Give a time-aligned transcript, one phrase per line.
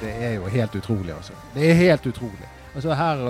[0.00, 1.36] Det er jo helt utrolig, altså.
[1.54, 2.48] Det er helt utrolig.
[2.74, 3.24] Altså Her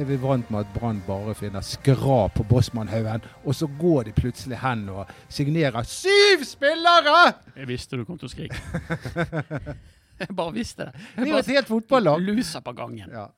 [0.00, 4.14] er vi vant med at Brann bare finner skrap på Bossmannhaugen, og så går de
[4.16, 7.34] plutselig hen og signerer syv spillere!
[7.56, 8.56] Jeg visste du kom til å skrike.
[10.18, 11.04] Jeg bare visste det.
[11.14, 12.24] Det er jo et helt fotballag.
[12.26, 13.12] Luser på gangen.
[13.12, 13.28] Ja.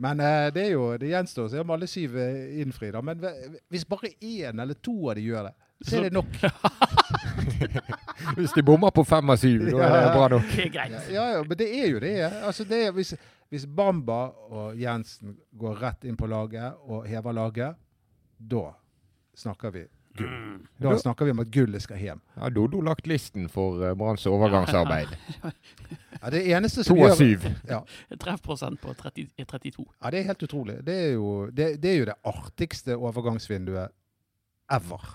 [0.00, 2.96] Men eh, det er jo, det gjenstår å se om alle syv eh, innfrir.
[3.04, 3.20] Men
[3.68, 5.52] hvis bare én eller to av de gjør det,
[5.84, 6.38] så er det nok.
[8.38, 10.50] Hvis de bommer på fem av syv, da er det bra nok.
[10.50, 10.98] Det er greit.
[11.12, 12.14] Ja, ja, men det er jo det.
[12.42, 13.14] Altså, det er, hvis,
[13.52, 14.20] hvis Bamba
[14.52, 17.82] og Jensen går rett inn på laget og hever laget,
[18.38, 18.68] da
[19.38, 20.28] snakker vi gull.
[20.28, 20.66] Mm.
[20.76, 22.20] Da snakker vi om at gullet skal hjem.
[22.36, 25.16] Har Dodo lagt listen for eh, Branns overgangsarbeid?
[26.22, 27.46] Ja, det eneste To som av gjør syv.
[27.66, 27.80] ja,
[28.22, 29.82] Treffprosent på 30, er 32.
[29.82, 30.76] ja, det er helt utrolig.
[30.86, 33.90] Det er jo det, det, er jo det artigste overgangsvinduet
[34.70, 35.08] ever.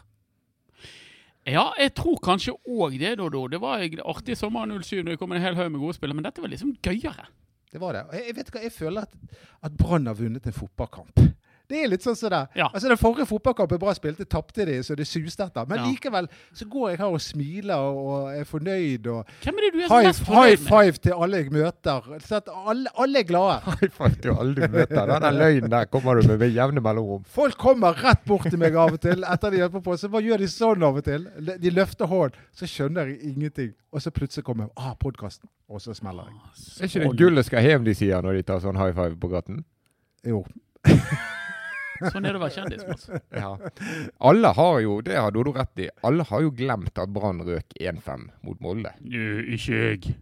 [1.48, 3.46] Ja, jeg tror kanskje òg det, Dodo.
[3.48, 6.28] Det var artig sommeren 07 når det kom en hel haug med gode spillere, men
[6.28, 7.28] dette var liksom gøyere.
[7.72, 8.04] Det var det.
[8.18, 9.16] Jeg, jeg vet hva, jeg føler at,
[9.64, 11.24] at Brann har vunnet en fotballkamp.
[11.68, 12.40] Det er litt sånn som det.
[12.56, 12.70] Ja.
[12.74, 15.66] Altså Den forrige fotballkampen Brann spilte, tapte de så det suste etter.
[15.68, 15.86] Men Ja.
[15.92, 19.08] likevel så går jeg her og smiler og er fornøyd.
[19.12, 20.68] og Hvem er det du er High, mest fornøyd med?
[20.70, 22.02] five til alle jeg møter.
[22.24, 23.60] Så at alle, alle er glade.
[23.82, 25.12] High five til alle du møter.
[25.20, 27.24] Den løgnen der kommer du med ved jevne mellomrom.
[27.28, 29.98] Folk kommer rett bort til meg av og til etter de hjelper på.
[30.00, 31.28] Så bare gjør de sånn av og til.
[31.60, 32.32] De løfter hånd.
[32.56, 33.74] Så skjønner jeg ingenting.
[33.92, 35.50] Og så plutselig kommer ah, podkasten.
[35.70, 36.40] Og så smeller jeg.
[36.80, 39.28] Er ikke det gullet skal hjem de sier når de tar sånn high five på
[39.36, 39.66] gaten?
[40.24, 40.46] Jo.
[42.02, 42.86] Sånn er det å være kjendis.
[42.88, 43.10] Mats.
[43.42, 43.52] Ja.
[44.30, 47.78] Alle har jo, det har Dodo rett i, alle har jo glemt at Brann røk
[47.80, 48.94] 1-5 mot Molde.
[49.04, 49.28] Nå,
[49.58, 50.16] ikke jeg.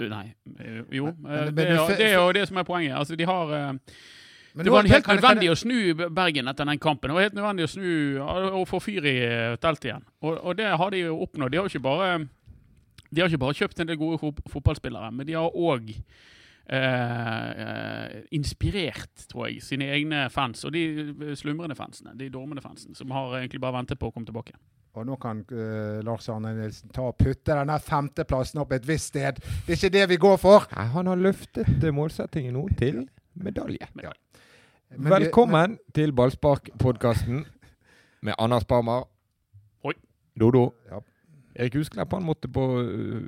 [0.00, 0.26] Uh, Nei.
[0.58, 1.14] Uh, Jo.
[1.22, 2.96] Men det, er, det er jo det som er poenget.
[2.98, 3.52] Altså, de har
[4.54, 7.10] Men Det var helt nødvendig å snu Bergen etter den kampen.
[7.10, 7.90] Det var helt nødvendig å snu
[8.22, 9.18] og få fyr i
[9.62, 10.08] teltet igjen.
[10.22, 11.50] Og, og det har de jo oppnådd.
[11.54, 12.14] De har ikke bare
[13.14, 15.92] de har ikke bare kjøpt en del gode fotballspillere, men de har òg
[16.66, 20.64] eh, eh, inspirert, tror jeg, sine egne fans.
[20.64, 24.28] Og de slumrende fansene, de dormende fansene, som har egentlig bare ventet på å komme
[24.28, 24.56] tilbake.
[24.94, 29.10] Og nå kan uh, Lars Arne Nilsen ta og putte denne femteplassen opp et visst
[29.10, 29.40] sted.
[29.66, 30.68] Det er ikke det vi går for.
[30.76, 33.02] Nei, han har løftet eh, målsettingen nå til
[33.34, 33.88] medalje.
[33.96, 34.12] Men
[34.94, 37.42] Velkommen Velkommen til Ballspark-podkasten
[38.22, 39.08] med Anders Parmar.
[39.82, 39.96] Oi.
[40.38, 40.68] Dodo.
[40.86, 41.02] Ja.
[41.58, 42.62] Erik Husklepp han måtte på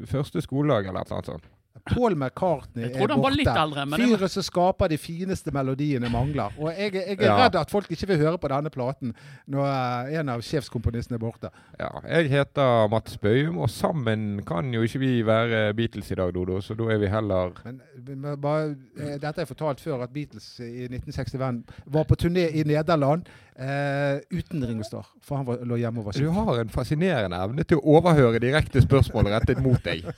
[0.06, 1.50] første skoledag eller et eller annet sånt.
[1.86, 3.36] Paul McCartney Jeg er trodde han var borte.
[3.36, 6.50] litt eldre, men Fyret som skaper de fineste melodiene, mangler.
[6.58, 7.36] Og jeg, jeg er Ja.
[7.44, 9.14] redd at folk ikke vil høre på denne platen
[9.48, 9.66] når
[10.10, 11.50] eh, en av sjefskomponistene er borte.
[11.78, 16.34] Ja, jeg heter Mats Bøyum, og sammen kan jo ikke vi være Beatles i dag,
[16.34, 20.12] Dodo, så da er vi heller Men, men bare, eh, dette jeg fortalt før, at
[20.12, 23.24] Beatles i 1961 var på turné i Nederland
[23.58, 25.08] eh, uten Ringo Starr.
[25.24, 28.40] For han var, lå hjemme og var Du har en fascinerende evne til å overhøre
[28.42, 30.06] direkte spørsmål rettet mot deg.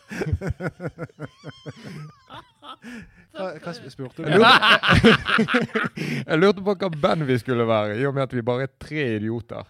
[3.39, 4.29] Hva, hva spurte du?
[4.29, 5.15] Jeg lurte,
[6.29, 8.73] jeg lurte på hva band vi skulle være, i og med at vi bare er
[8.83, 9.67] tre idioter.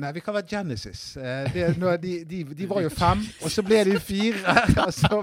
[0.00, 1.16] Nei, vi kan være Genesis.
[1.20, 4.54] Eh, det, nå, de, de, de var jo fem, og så ble de fire.
[4.96, 5.18] så,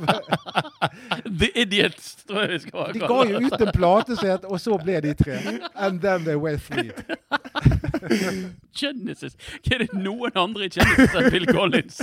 [1.25, 4.61] The Idiots, tror jeg vi skal de ga jo ut en plate, som het, og
[4.61, 5.39] så ble de tre.
[5.73, 6.91] And then they were three.
[8.79, 9.33] Genesis.
[9.71, 11.99] Er det noen andre i Genesis enn Phil Collins?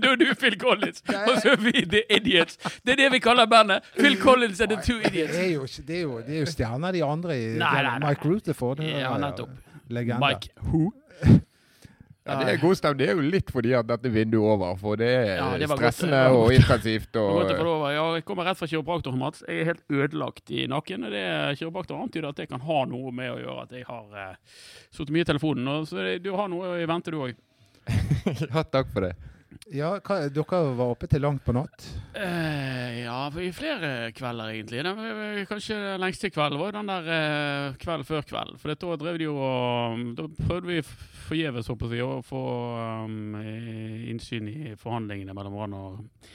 [0.00, 2.60] Da er du Phil Collins, og så er vi The Idiots.
[2.84, 3.88] Det er det vi kaller bandet.
[3.96, 5.36] Phil Collins and the Two Det Idiots.
[5.40, 7.36] er jo, det er jo, det er jo stjerner, de andre.
[7.40, 8.08] i Nei, nei, nei.
[8.12, 8.80] Mike Rutherford.
[8.84, 9.56] er- Ja, nettopp.
[9.90, 10.20] Legende.
[10.22, 10.92] Mike Who?
[12.30, 12.98] Ja, det er god stemning.
[13.00, 15.70] Det er jo litt fordi at dette vinduet er over, for det er Ja, det
[15.72, 16.36] stressende godt.
[16.36, 17.16] og intensivt.
[17.16, 17.38] Og.
[17.94, 19.42] Ja, jeg kommer rett fra kiropraktor, Mats.
[19.48, 21.08] Jeg er helt ødelagt i nakken.
[21.08, 21.24] og det
[21.58, 24.60] Kiropraktor antyder at det kan ha noe med å gjøre at jeg har uh,
[24.92, 25.72] sittet mye i telefonen.
[25.72, 27.34] Og så det, du har noe i vente, du òg.
[28.44, 29.14] ja, takk for det.
[29.68, 31.84] Ja, hva, dere var oppe til langt på natt.
[32.16, 34.80] Eh, ja, i flere kvelder, egentlig.
[34.86, 38.56] Den, kanskje den lengste kvelden var den der eh, kveld før kveld.
[38.62, 42.42] For da drev de jo og Da prøvde vi forgjeves, å få
[43.04, 46.26] um, eh, innsyn i forhandlingene mellom Brann og,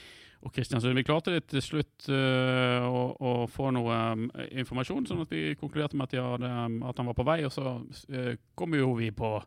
[0.46, 0.96] og Kristiansund.
[0.96, 5.58] Vi klarte det til slutt uh, å, å få noe um, informasjon, sånn at vi
[5.60, 6.58] konkluderte med at, de hadde,
[6.88, 7.42] at han var på vei.
[7.50, 9.40] Og så uh, kom jo vi på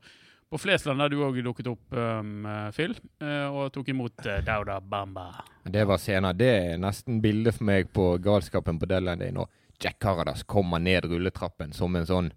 [0.50, 4.78] På Flesland har du òg dukket opp, um, Phil, eh, og tok imot uh, Dauda
[4.80, 5.26] Bamba.
[5.68, 6.32] Det var senere.
[6.40, 9.44] Det er nesten bildet for meg på galskapen på Deadline Day nå.
[9.78, 12.30] Jack Caradas kommer ned rulletrappen som en sånn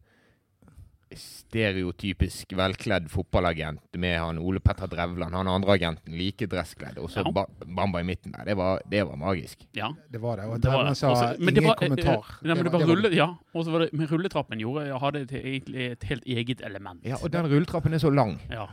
[1.18, 7.24] stereotypisk velkledd fotballagent med han Ole Petter Drevland, han andre agenten, like dresskledd, og så
[7.26, 7.32] Ja.
[7.32, 8.46] ba Bamba i midten der.
[8.46, 9.66] Det var, det var magisk.
[9.74, 9.90] Ja.
[10.12, 10.46] Det var det.
[10.46, 12.14] Og Drevland sa også- det ingen var- eh, kommentar.
[12.14, 15.22] eh, Nei, men det var- rulle, ja, og så var det, men rulletrappen gjorde, hadde
[15.22, 17.02] et, egentlig et helt eget element.
[17.06, 18.40] Ja, Og den rulletrappen er så lang.
[18.50, 18.68] Ja.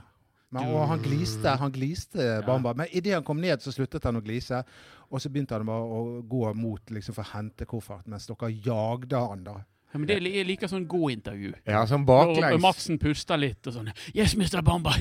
[0.51, 2.73] Men, og han gliste, han gliste Bamba.
[2.75, 4.65] Men idet han kom ned, så sluttet han å glise.
[5.11, 8.51] Og så begynte han bare å gå mot liksom, for å hente kofferten, mens dere
[8.53, 9.55] jagde han da.
[9.93, 11.53] Ja, men det er like sånn god intervju.
[11.67, 12.59] Ja, sånn baklengs.
[12.59, 12.61] Og.
[12.61, 14.61] Madsen puster litt og sånn Yes, Mr.
[14.63, 14.93] Bamba.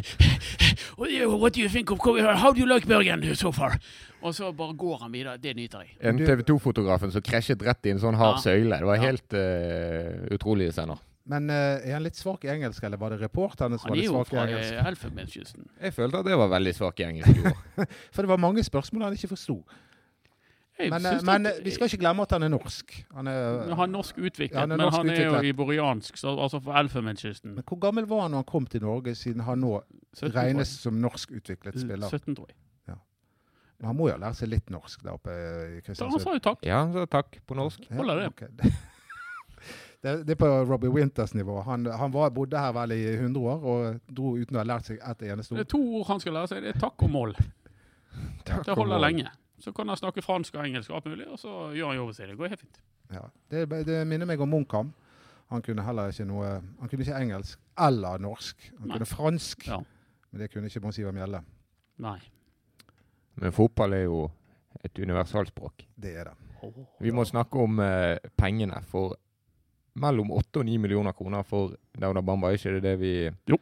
[0.98, 3.78] What do you think of How do you like Bergen so far?
[4.22, 5.38] Og så bare går han videre.
[5.38, 5.98] Det nyter jeg.
[6.02, 8.42] En TV 2-fotografen som krasjet rett i en sånn hard Ja.
[8.42, 8.80] søyle.
[8.80, 9.02] Det var Ja.
[9.02, 10.98] helt uh, utrolige scener.
[11.28, 13.98] Men uh, er han litt svak i engelsk, eller var det reporterne som Han var
[13.98, 14.74] er litt jo svake i fra engelsk?
[14.74, 15.68] eh, Elfenbenskysten.
[15.84, 17.52] Jeg følte at det var veldig svak i engelsk.
[18.16, 19.58] For det var mange spørsmål han ikke forsto.
[20.80, 22.94] Men, eh, men vi skal ikke glemme at han er norsk.
[23.16, 25.50] Han er, Han er norsk utviklet, Ja, han er men han han er jo utviklet.
[25.56, 27.56] iboriansk, så, altså for Elfenbenskysten.
[27.56, 29.82] men hvor gammel var han når han kom til Norge, siden han nå
[30.14, 32.10] 17, regnes som norskutviklet spiller?
[32.10, 32.56] 17, tror jeg.
[33.78, 36.16] Men han må jo ha lært seg litt norsk der oppe i Kristiansund?
[36.16, 36.64] han sa jo takk.
[36.66, 37.84] Ja, han sa takk på norsk.
[37.90, 38.30] Ja, Holder det.
[38.34, 38.72] Okay.
[39.98, 41.56] Det, det er på Robbie Winters nivå.
[41.66, 44.86] Han, han var, bodde her vel i 100 år og dro uten å ha lært
[44.86, 46.62] seg ett eneste Det er to ord han skal lære seg.
[46.62, 47.34] Det er takk og mål.
[48.48, 49.32] Takk Det og holder lenge.
[49.60, 52.14] Så kan han snakke fransk og engelsk og alt mulig, og så gjør han jobben
[52.14, 52.30] sin.
[52.30, 52.80] Det går helt fint.
[53.14, 53.24] Ja.
[53.50, 54.92] Det, det minner meg om Munkham.
[55.50, 56.48] Han kunne heller ikke noe
[56.82, 58.58] Han kunne ikke engelsk eller norsk.
[58.80, 58.98] Han Nei.
[58.98, 59.78] kunne fransk, Ja.
[60.32, 61.40] men det kunne ikke Mons Ivar Mjelle.
[62.04, 62.18] Nei.
[63.36, 64.26] Men fotball er jo
[64.84, 65.86] et universalspråk.
[65.96, 66.36] Det er det.
[67.00, 68.82] Vi må snakke om uh, pengene.
[68.90, 69.16] For
[69.96, 73.14] mellom 8 og 9 millioner kroner for Dauda Bamba, er ikke det det vi
[73.50, 73.58] Jo.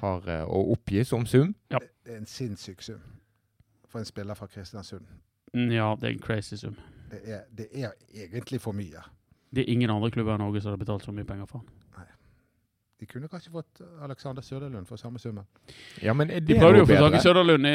[0.00, 1.54] har uh, å oppgi som sum?
[1.70, 3.00] Det er en sinnssyk sum
[3.88, 5.06] for en spiller fra Kristiansund.
[5.54, 6.76] Mm, Ja, det er en crazy sum.
[7.10, 9.02] Det er, det er egentlig for mye.
[9.54, 11.70] Det er ingen andre klubber i Norge som har betalt så mye penger for han.
[13.00, 15.44] De kunne kanskje fått Alexander Søderlund for samme summen.
[16.02, 17.20] Ja, men er De prøvde jo å få tak i?
[17.24, 17.72] Søderlund, i,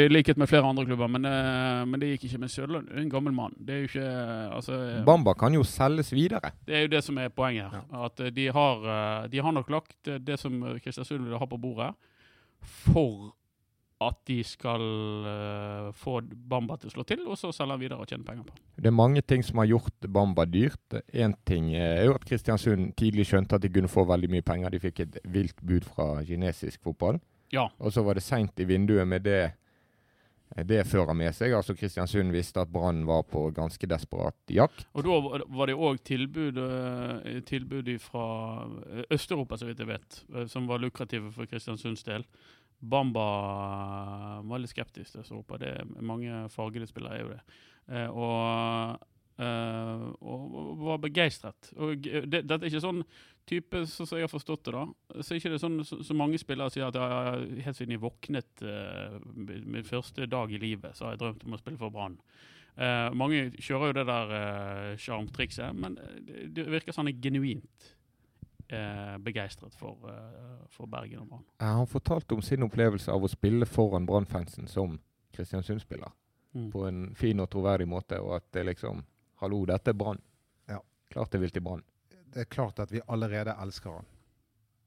[0.00, 2.88] i likhet med flere andre klubber, men, eh, men det gikk ikke med Søderlund.
[2.90, 3.52] Er en gammel mann.
[3.60, 4.08] Det er jo ikke
[4.56, 6.50] altså, Bamba kan jo selges videre.
[6.66, 7.84] Det er jo det som er poenget her.
[8.08, 11.46] At eh, de har, eh, de har nok lagt eh, det som Kristiansund vil ha
[11.52, 11.92] på bordet,
[12.64, 13.34] for
[14.02, 14.82] at de skal
[15.24, 18.56] uh, få Bamba til å slå til, og så selge videre og tjene penger på.
[18.76, 20.98] Det er mange ting som har gjort Bamba dyrt.
[21.14, 24.74] Én ting er jo at Kristiansund tidlig skjønte at de kunne få veldig mye penger.
[24.74, 27.20] De fikk et vilt bud fra kinesisk fotball.
[27.54, 27.68] Ja.
[27.78, 29.42] Og så var det seint i vinduet med det
[30.62, 31.50] det fører med seg.
[31.56, 34.84] Altså Kristiansund visste at Brann var på ganske desperat jakt.
[34.94, 38.68] Og da var- var det òg tilbud, eh, tilbud fra
[39.10, 42.24] Øst-Europa, så vidt jeg vet, eh, som var lukrative for Kristiansunds del.
[42.80, 45.58] Bamba veldig skeptisk til Øst-Europa.
[46.00, 47.40] Mange fargede spillere er jo det.
[47.88, 48.98] Eh, Og,
[49.38, 51.72] eh, og var begeistret.
[51.76, 53.02] Og g- det, dette er ikke sånn
[53.46, 54.84] type, sånn som jeg har forstått det, da.
[55.20, 57.92] Så er ikke det sånn så, så mange spillere sier at ja, ja, helt siden
[57.92, 61.80] jeg våknet eh, min første dag i livet, så har jeg drømt om å spille
[61.80, 62.16] for Brann.
[62.76, 67.90] Eh, mange kjører jo det der uh, sjarmtrikset, men eh, det, det virker er genuint
[68.72, 71.44] uh, begeistret for, eh, for Bergen og Brann.
[71.60, 74.98] Eh, Han fortalte om sin opplevelse av å spille foran Brann-fansen som
[75.34, 76.12] Kristiansund-spiller.
[76.54, 76.70] Mm.
[76.72, 79.02] På en fin og troverdig måte, og at det liksom
[79.42, 80.20] Hallo, dette er Brann.
[80.70, 80.78] Ja.
[81.10, 81.82] Klart det vil til Brann.
[82.32, 84.06] Det er klart at vi allerede elsker han.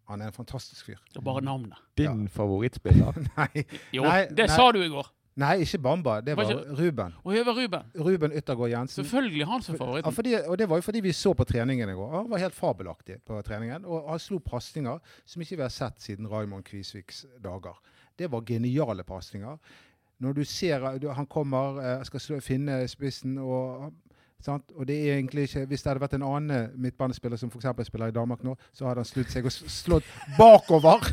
[0.07, 0.99] Han er en fantastisk fyr.
[1.11, 1.75] Det er bare navnet.
[1.99, 3.13] Din favorittspiller?
[3.37, 4.55] Nei, Jo, Nei, det nei.
[4.55, 5.07] sa du i går.
[5.37, 6.17] Nei ikke Bamba.
[6.21, 7.13] Det Var var ikke- Ruben.
[7.23, 7.83] Og Høve Ruben.
[7.95, 9.03] Ruben Yttergård Jensen.
[9.03, 11.93] Selvfølgelig han som Ja, fordi, og det var jo fordi vi så på treningen i
[11.93, 12.11] går.
[12.15, 13.85] Han var helt fabelaktig på treningen.
[13.85, 17.77] Og han slo pasninger som ikke vi har sett siden Raymond Kvisviks dager.
[18.17, 19.57] Det var geniale pasninger.
[20.19, 23.93] Når du ser du, han kommer, eh, skal slå, finne spissen og
[24.43, 24.69] Sant?
[24.77, 28.07] Og det er egentlig ikke, Hvis det hadde vært en annen midtbanespiller som for spiller
[28.07, 31.09] i Danmark nå, så hadde han slutt seg og slått bakover.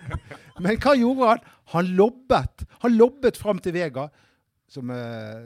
[0.64, 1.44] Men hva gjorde han?
[1.74, 2.66] Han lobbet.
[2.82, 4.08] Han lobbet fram til Vega,
[4.68, 4.96] som eh,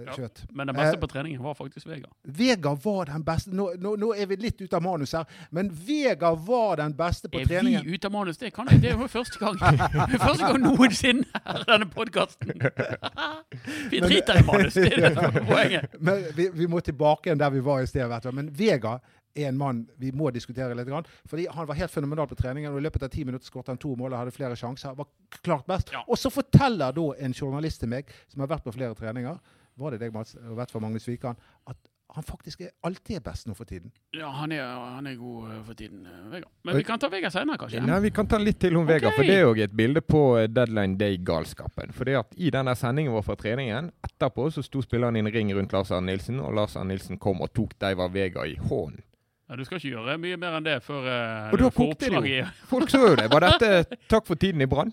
[0.07, 0.13] Ja.
[0.15, 0.45] skjøt.
[0.55, 2.09] Men den beste Eh, på treningen var faktisk Vega.
[2.25, 5.69] Vega var den beste nå, nå, nå er vi litt ute av manus her, men
[5.71, 7.85] Vega var den beste på Er treningen.
[7.85, 8.39] vi ute av manus?
[8.39, 8.81] Det, kan jeg.
[8.81, 9.59] det er jo første gang
[10.29, 12.53] Første gang noensinne her i denne podkasten.
[13.91, 15.95] Vi driter i manus, det er det som er poenget.
[16.07, 18.11] Men vi, vi må tilbake igjen der vi var i sted.
[18.33, 19.01] Men Vega er
[19.35, 20.89] en mann vi må diskutere litt.
[20.89, 23.69] Grann, fordi Han var helt fenomenal på treningen, og i løpet av ti minutter skåret
[23.69, 24.97] han to mål og hadde flere sjanser.
[24.99, 25.07] Var
[25.43, 25.93] klart best.
[25.93, 26.05] Ja.
[26.09, 29.39] Og så forteller da en journalist til meg, som har vært på flere treninger,
[29.79, 31.79] var det deg, Mats, og vært for Magnus Wikan, at
[32.15, 33.91] han faktisk er alltid er best nå for tiden.
[34.17, 36.53] Ja, han er, han er god eh, for tiden, eh, Vegard.
[36.65, 37.83] Men vi kan ta Vegard senere, kanskje.
[37.85, 38.95] Nei, Vi kan ta litt til om okay.
[38.95, 41.93] Vegard, for det er jo et bilde på eh, deadline day-galskapen.
[41.97, 45.53] For at I denne sendingen vår fra treningen etterpå så sto spilleren i en ring
[45.57, 49.05] rundt Lars Arne Nilsen, og Lars Arne Nilsen kom og tok Deivar Vegard i hånden.
[49.49, 52.33] Ja, du skal ikke gjøre mye mer enn det før uh, Og da kokte det
[52.35, 52.49] jo.
[52.69, 53.31] Folk så jo det.
[53.33, 54.93] Var dette takk for tiden i Brann?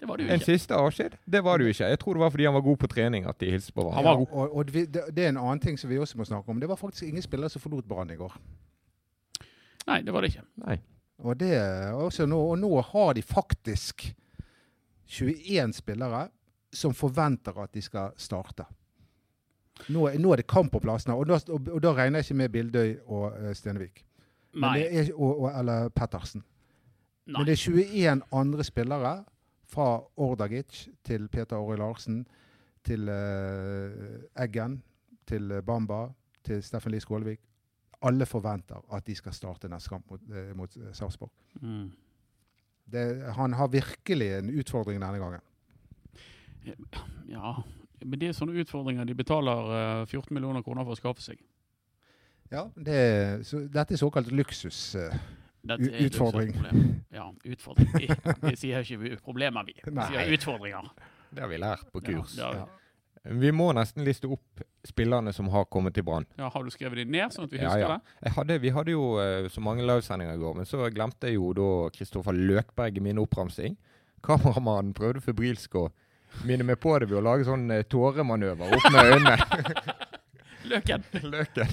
[0.00, 1.14] Det var det jo En siste avskjed?
[1.24, 1.90] Det var det jo ikke.
[1.92, 3.92] Jeg tror det var fordi han var god på trening at de hilste på Han
[3.92, 4.10] hverandre.
[4.10, 4.26] var god.
[4.32, 6.58] Ja, og, og det, det er en annen ting som vi også må snakke om.
[6.60, 8.34] Det var faktisk ingen spillere som forlot Brann i går.
[9.86, 10.44] Nei, det var det ikke.
[11.22, 11.54] Og, det,
[11.94, 14.08] også nå, og nå har de faktisk
[15.06, 16.26] 21 spillere
[16.74, 18.66] som forventer at de skal starte.
[19.88, 22.48] Nå, nå er det kamp på plassene, og og, og da regner jeg ikke med
[22.54, 24.04] Bildøy og Stenevik.
[24.54, 24.78] Nei.
[24.78, 26.44] det er, og, og, eller Pettersen.
[27.26, 27.38] Nei.
[27.38, 29.14] Men det er 21 andre spillere,
[29.74, 32.26] fra Ordagic til Peter Åre Larsen,
[32.84, 34.82] til uh, Eggen,
[35.26, 36.06] til eh, Bamba,
[36.44, 37.40] til Steffen Lie Skålevik.
[38.04, 41.32] Alle forventer at de skal starte neste kamp mot, uh, mot Sarpsborg.
[41.62, 41.90] Mm.
[43.38, 45.40] Han har virkelig en utfordring denne gangen.
[47.28, 47.54] Ja,
[48.04, 51.40] men det er sånne utfordringer de betaler eh, 14 millioner kroner for å skaffe seg.
[52.52, 53.00] Ja, det,
[53.48, 55.10] så, Dette er såkalt luksusutfordring.
[55.16, 55.42] eh.
[55.64, 56.50] Dette U- utfordring.
[56.52, 56.94] luksusproblem.
[57.16, 57.88] Ja, utfordring.
[57.96, 58.08] Vi,
[58.50, 59.72] vi sier ikke problemer, vi.
[59.86, 60.08] Vi Nei.
[60.12, 60.90] sier utfordringer.
[61.34, 62.36] Det har vi lært på kurs.
[62.38, 62.64] Ja, Ja.
[62.66, 62.80] ja.
[63.40, 66.26] Vi må nesten liste opp spillerne som har kommet til Brann.
[66.36, 67.94] ja, Har du skrevet dem ned, sånn at vi husker ja.
[67.96, 68.18] det?
[68.26, 71.38] Jeg hadde, vi hadde jo uh, så mange livesendinger i går, men så glemte jeg
[71.38, 73.78] jo da Kristoffer Løkberg i min oppramsing.
[74.22, 75.86] Kameramannen prøvde febrilsk å
[76.44, 79.36] minne meg på det ved å lage sånn eh, tåremanøver opp med øynene.
[80.70, 81.02] Løken!
[81.22, 81.68] Løken.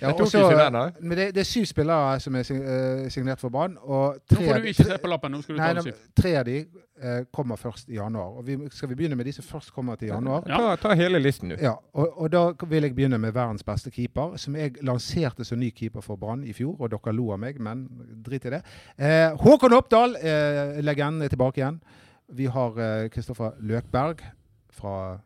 [0.00, 0.82] Ja, Jeg tok også- ikke den, da.
[1.00, 3.74] Men det, det er syv spillere som er eh, signert for Brann.
[3.74, 4.00] Nå
[4.32, 5.32] får du ikke se på lappen.
[5.32, 8.36] Nå skal du Nei, ta nei, tre av de eh, kommer først i januar.
[8.38, 10.44] Og vi, skal vi begynne med de som først kommer til januar?
[10.48, 10.56] Ja.
[10.56, 11.56] Ta, ta hele listen, du.
[11.60, 15.58] Ja, og, og da vil jeg begynne med verdens beste keeper, som jeg lanserte som
[15.60, 16.76] ny keeper for Brann i fjor.
[16.78, 17.84] Og dere lo av meg, men
[18.24, 18.62] drit i det.
[18.96, 21.80] Eh, Håkon Oppdal, eh, legenden, er tilbake igjen.
[22.30, 24.22] Vi har eh, Kristoffer Løkberg
[24.70, 25.18] fra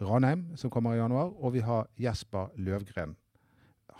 [0.00, 1.32] Ranheim, som kommer i januar.
[1.40, 3.16] Og vi har Jesper Løvgren.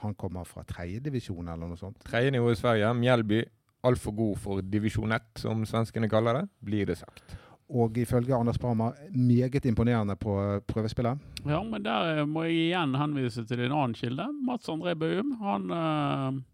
[0.02, 2.00] Han kommer fra tredjedivisjon eller noe sånt.
[2.04, 2.92] Tredje nivå i Sverige.
[2.94, 3.42] Mjelby.
[3.87, 7.37] Altfor god for divisjon 1, som svenskene kaller det, blir det sagt.
[7.68, 11.18] Og ifølge Anders Parma meget imponerende på eh, prøvespillet.
[11.46, 14.26] Ja, men der eh, må jeg igjen henvise til en annen kilde.
[14.46, 15.32] Mats André Bøum.
[15.42, 16.44] Han eh, nei,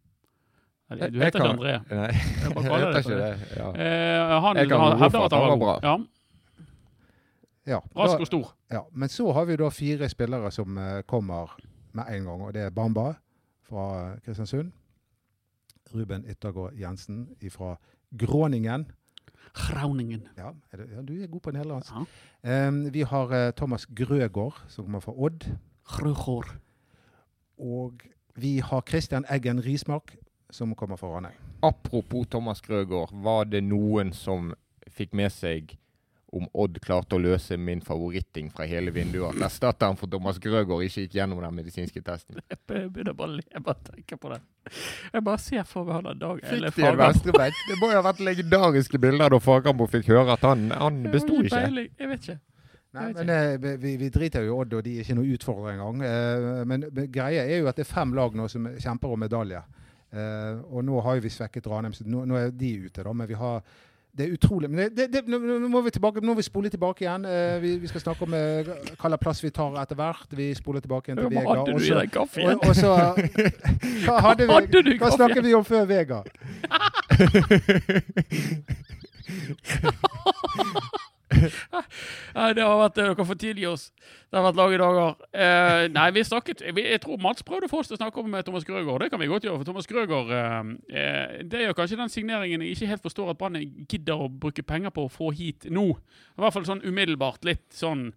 [0.99, 1.95] Du heter jeg heter ikke kan- André.
[1.95, 3.39] Nei, Jeg jeg heter det ikke det.
[3.39, 3.57] det.
[3.57, 3.69] Ja.
[3.69, 5.79] Eh, han Jeg kan hevder at han var bra.
[5.83, 5.97] Ja,
[7.67, 8.55] Ja, rask og stor.
[8.73, 11.57] Ja, men så har vi da fire spillere som eh, kommer
[11.93, 12.43] med en gang.
[12.43, 13.13] Og det er Bamba
[13.69, 14.73] fra Kristiansund.
[15.95, 17.77] Ruben Yttergård Jensen fra
[18.19, 18.87] Gråningen.
[19.55, 20.23] Rauningen.
[20.39, 21.93] Ja, ja, du er god på nederlandsk.
[22.45, 22.69] Ja.
[22.69, 25.45] Um, vi har uh, Thomas Grøgaard, som kommer fra Odd.
[25.85, 26.55] Grøgaard.
[27.59, 28.01] Og
[28.35, 30.17] vi har Christian Eggen Rismark,
[30.52, 31.38] som kommer fra Ranheim.
[31.61, 34.52] Apropos Thomas Grøgaard, var det noen som
[34.92, 35.76] fikk med seg
[36.32, 39.37] om Odd klarte å løse min favoritting fra hele vinduet?
[39.37, 42.40] At erstatteren for Thomas Grøgaard ikke gikk gjennom den medisinske testen.
[42.50, 43.64] Jeg begynner bare å le.
[43.64, 44.40] Bare tenke på det.
[45.12, 47.50] Jeg bare ser for meg han der Dag Fikk eller de en Fagermo.
[47.68, 51.42] Det må jo ha vært legendariske bilder da Fagermo fikk høre at han, han besto
[51.42, 51.66] ikke.
[51.85, 52.40] Jeg vet ikke.
[52.92, 55.76] Nei, men eh, vi, vi driter jo i Odd, og de er ikke noe utfordrer
[55.78, 56.02] engang.
[56.04, 59.23] Eh, men, men greia er jo at det er fem lag nå som kjemper om
[59.25, 59.62] medalje.
[60.12, 63.12] Eh, og nå har jo vi svekket Ranheim, så nå, nå er de ute, da.
[63.16, 63.62] Men vi har
[64.12, 64.69] det er utrolig.
[64.71, 67.25] Men det, det, nå, må vi tilbake, nå må vi spole tilbake igjen.
[67.25, 68.38] Eh, vi, vi skal snakke om uh,
[68.69, 70.28] hva slags plass vi tar etter hvert.
[70.37, 72.61] Vi spoler tilbake igjen til Hva hadde du i deg kaffe igjen?
[72.61, 72.92] og, så
[74.04, 74.52] Hva hadde vi?
[74.52, 76.21] Hadde du Hva snakker vi om før Vega?
[82.37, 83.89] Nei, det har vært Dere får tilgi oss.
[84.33, 85.27] Det har vært lange dager.
[85.37, 88.35] Eh, nei, vi snakket Jeg tror Mats prøvde å få oss til å snakke om
[88.35, 89.05] eh, Thomas Grøgaard.
[89.05, 89.61] Det kan vi godt gjøre.
[89.61, 90.59] For Thomas Grøgaard eh,
[90.97, 94.31] eh, Det er jo kanskje den signeringen jeg ikke helt forstår at Brann gidder å
[94.31, 95.89] bruke penger på å få hit nå.
[96.37, 97.45] I hvert fall sånn umiddelbart.
[97.49, 98.09] Litt sånn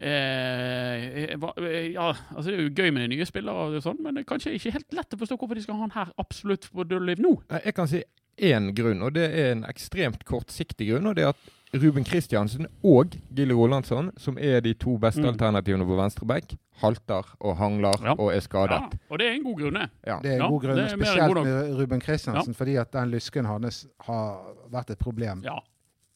[0.00, 4.16] eh, eh, ja, altså Det er jo gøy med de nye spillere, og sånn, men
[4.16, 6.68] det er kanskje ikke helt lett å forstå hvorfor de skal ha han her absolutt
[6.72, 7.36] på Dulliv nå.
[7.60, 8.02] Jeg kan si
[8.40, 11.10] én grunn, og det er en ekstremt kortsiktig grunn.
[11.10, 15.28] og det er at Ruben Kristiansen og Gilly Rolandsson, som er de to beste Mm.
[15.28, 18.14] alternativene på venstreback, halter og hangler Ja.
[18.18, 18.70] og er skadet.
[18.70, 19.90] Ja, og det er en god grunn, det.
[20.06, 20.18] Ja.
[20.22, 23.44] Det er en Ja, god grunn, spesielt god med Ruben Kristiansen, fordi at den lysken
[23.46, 25.58] hans har vært et problem Ja.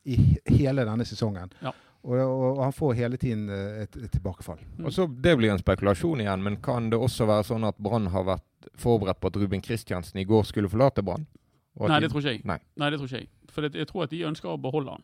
[0.06, 1.52] i hele denne sesongen.
[1.62, 1.70] Ja.
[2.04, 4.58] Og, og, og han får hele tiden eh, et, et tilbakefall.
[4.78, 4.84] Mm.
[4.86, 8.06] Og så Det blir en spekulasjon igjen, men kan det også være sånn at Brann
[8.08, 8.42] har vært
[8.76, 11.26] forberedt på at Ruben Kristiansen i går skulle forlate Brann?
[11.80, 12.44] Nei, de- det tror ikke jeg.
[12.44, 12.58] Nei.
[12.76, 13.28] Nei, det tror ikke jeg.
[13.48, 15.02] For det, jeg tror at de ønsker å beholde han.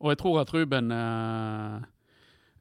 [0.00, 1.82] Og jeg tror at Ruben eh,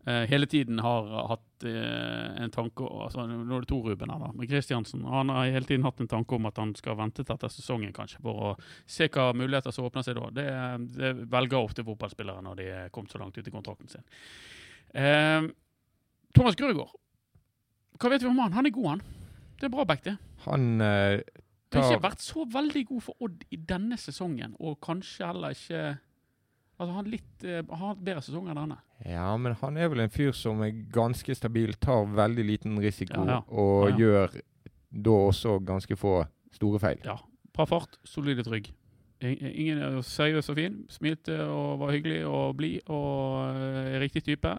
[0.06, 4.20] eh, hele tiden har hatt eh, en tanke altså, Nå er det to Ruben her,
[4.20, 4.32] da.
[4.36, 7.36] Men Kristiansen han har hele tiden hatt en tanke om at han skal vente til
[7.36, 8.54] etter sesongen kanskje, for å
[8.84, 10.28] se hva muligheter som åpner seg da.
[10.36, 10.48] Det,
[10.98, 14.04] det velger ofte fotballspillere når de er kommet så langt ut i kontrakten sin.
[16.36, 16.92] Thomas Grøgaard,
[18.00, 18.56] hva vet vi om han?
[18.56, 19.02] Han er god, han.
[19.60, 20.16] Det er bra back, det.
[20.48, 25.28] Han Han har ikke vært så veldig god for Odd i denne sesongen, og kanskje
[25.30, 25.84] heller ikke
[26.80, 28.80] Altså, han litt, uh, har hatt bedre sesong enn denne.
[29.06, 33.24] Ja, men han er vel en fyr som er ganske stabil, tar veldig liten risiko
[33.26, 33.40] Ja, ja.
[33.52, 34.38] og Ja, gjør
[34.90, 36.22] da også ganske få
[36.56, 37.02] store feil.
[37.06, 37.20] Ja.
[37.56, 38.72] Bra fart, solid og trygg.
[39.20, 40.78] Ingen er seriøs og fin.
[40.88, 44.56] Smilte og var hyggelig og blid og uh, riktig type.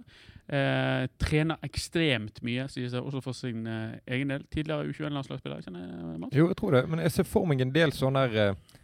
[0.50, 4.42] Eh, trener ekstremt mye, sies det også for sin eh, egen del.
[4.50, 5.60] Tidligere U21-landslagsspiller.
[5.62, 6.34] Kjenner jeg Mats?
[6.34, 8.79] Jo, jeg tror det, men jeg ser for meg en del sånne der, eh,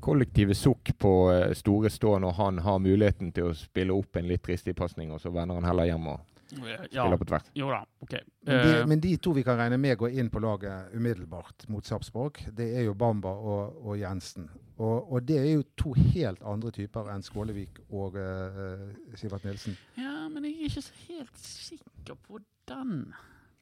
[0.00, 4.28] kollektive sukk på eh, store stå når han har muligheten til å spille opp en
[4.28, 6.76] litt tristig pasning, og så vender han heller hjem og Ja.
[6.86, 7.48] spiller på tvers.
[7.58, 8.12] Jo da, OK.
[8.46, 11.66] Men de, Eh, men de to vi kan regne med går inn på laget umiddelbart
[11.68, 14.48] mot Sarpsborg, det er jo Bamba og, og Jensen.
[14.78, 19.74] Og, og det er jo to helt andre typer enn Skålevik og uh, Sivert Nilsen.
[19.96, 22.38] Ja, men jeg er ikke så helt sikker på
[22.68, 23.14] den.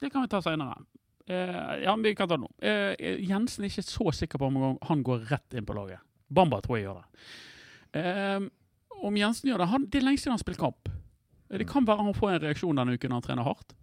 [0.03, 0.83] Det kan vi ta seinere.
[1.31, 2.51] Uh, ja, men vi kan ta det nå.
[2.61, 6.03] Uh, Jensen er ikke så sikker på om han går rett inn på laget.
[6.31, 7.25] Bamba tror jeg gjør det.
[7.95, 8.51] Um,
[9.05, 10.89] om Jensen gjør det han, Det er lenge siden han har spilt kamp.
[11.51, 13.75] Eh, Det kan være han får en reaksjon denne uken når han trener hardt.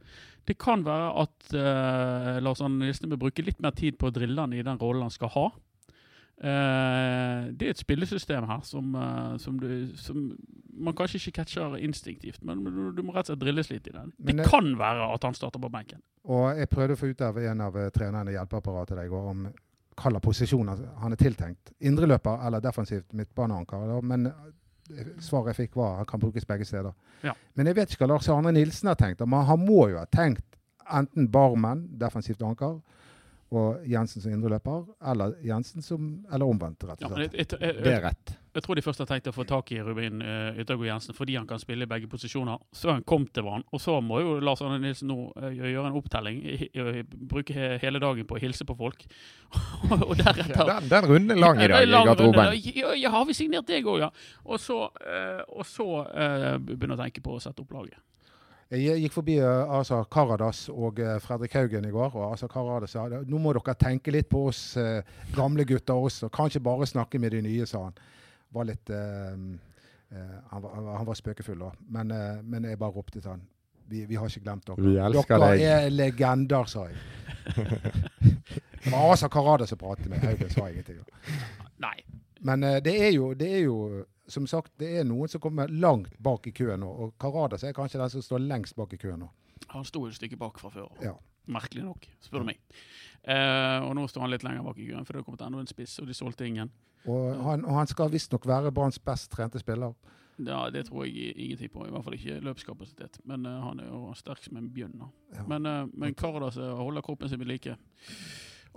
[0.48, 4.16] Det kan være at uh, Lars Arne Nilsen bør bruke litt mer tid på å
[4.16, 5.52] drille han i den rollen han skal ha.
[6.42, 10.32] Uh, det er et spillesystem her som, uh, som, du, som
[10.74, 13.94] man kanskje ikke catcher instinktivt, men du, du må rett og slett drilles litt i
[13.94, 14.10] den.
[14.18, 16.02] Det det- kan være at han starter på benken.
[16.26, 19.46] Og jeg prøvde å få ut av en av trenerne i hjelpeapparatet i går om
[20.02, 21.74] hva slags posisjoner han er tiltenkt.
[21.80, 24.00] Indreløper eller defensivt midtbaneanker.
[24.06, 26.96] Men eh, svaret jeg fikk var han kan brukes begge steder.
[27.26, 27.36] Ja.
[27.56, 29.24] Men jeg vet ikke hva Lars Arne Nilsen har tenkt.
[29.26, 30.46] Men han må jo ha tenkt
[30.92, 32.82] enten Barmen, defensivt anker,
[33.52, 37.34] og Jensen som indreløper, eller Jensen som Eller omvendt, rett og men slett.
[37.36, 37.48] jeg,
[37.84, 38.32] Det er rett.
[38.56, 41.36] jeg tror de først har tenkt å få tak i Rubin uh, Yttergård Jensen fordi
[41.36, 42.58] han kan spille i begge posisjoner.
[42.72, 45.88] Så han kom til vann, og så må jo Lars Arne Nilsen nå uh, gjøre
[45.92, 46.40] en opptelling.
[46.48, 49.04] i- bruke he, hele dagen på å hilse på folk.
[49.92, 52.56] og deretter Ja, den, den runden er lang i dag i garderoben.
[52.76, 54.10] Ja, ja, har vi signert deg òg, ja?
[54.46, 58.00] Og så, uh, og så eh, begynne å tenke på å sette opp laget.
[58.72, 62.94] Jeg gikk forbi uh, Asa Karadas og eh, Fredrik Haugen i går, og Asa Karadas
[62.96, 65.02] sa nå må dere tenke litt på oss eh,
[65.36, 66.30] gamle gutter også.
[66.32, 67.98] Kan ikke bare snakke med de nye, sa han.
[68.56, 69.34] Var litt, eh,
[70.16, 73.44] eh, han, var, han var- spøkefull da, men, eh, men jeg bare ropte til han.
[73.92, 74.88] Vi, vi har ikke glemt dere.
[74.88, 75.68] Vi elsker dere deg.
[75.68, 76.96] er legender, sa jeg.
[78.86, 81.04] Det var Asa Karadas som pratet med Haugen, sa ingenting.
[81.84, 81.98] Nei.
[82.40, 85.72] Men eh, det, er jo, det er jo, som sagt, det er noen som kommer
[85.72, 86.90] langt bak i køen nå.
[86.90, 89.30] Og Karadas er kanskje den som står lengst bak i køen nå.
[89.72, 90.90] Han sto et stykke bak fra før.
[91.04, 91.16] Ja.
[91.52, 92.62] Merkelig nok, spør du meg.
[93.24, 95.62] Eh, og nå står han litt lenger bak i køen, for det har kommet enda
[95.62, 96.72] en spiss, og de solgte ingen.
[97.10, 99.96] Og han, og han skal visstnok være Branns best trente spiller.
[100.42, 103.20] Ja, Det tror jeg ingenting på, i hvert fall ikke løpskapasitet.
[103.30, 105.04] Men uh, han er jo sterk som en bjørn.
[105.36, 105.46] Ja.
[105.50, 107.76] Men, uh, men Karadas holder kroppen sin ved like.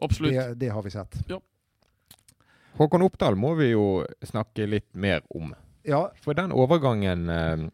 [0.02, 0.34] Absolutt.
[0.34, 1.16] Det, det har vi sett.
[2.78, 5.52] Håkon Oppdal må vi jo snakke litt mer om.
[5.86, 7.66] Ja, For den overgangen eh,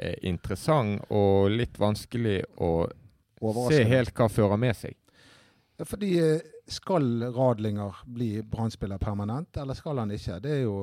[0.00, 2.88] er interessant og litt vanskelig å
[3.70, 4.96] se helt hva fører med seg.
[5.80, 10.40] Ja, Fordi eh, skal Radlinger bli Brann-spiller permanent, eller skal han ikke?
[10.42, 10.76] Det er jo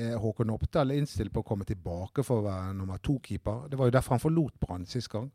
[0.00, 3.66] er Håkon Oppdal innstilt på å komme tilbake for å være nummer to-keeper.
[3.70, 5.28] Det var jo derfor han forlot Brann sist gang.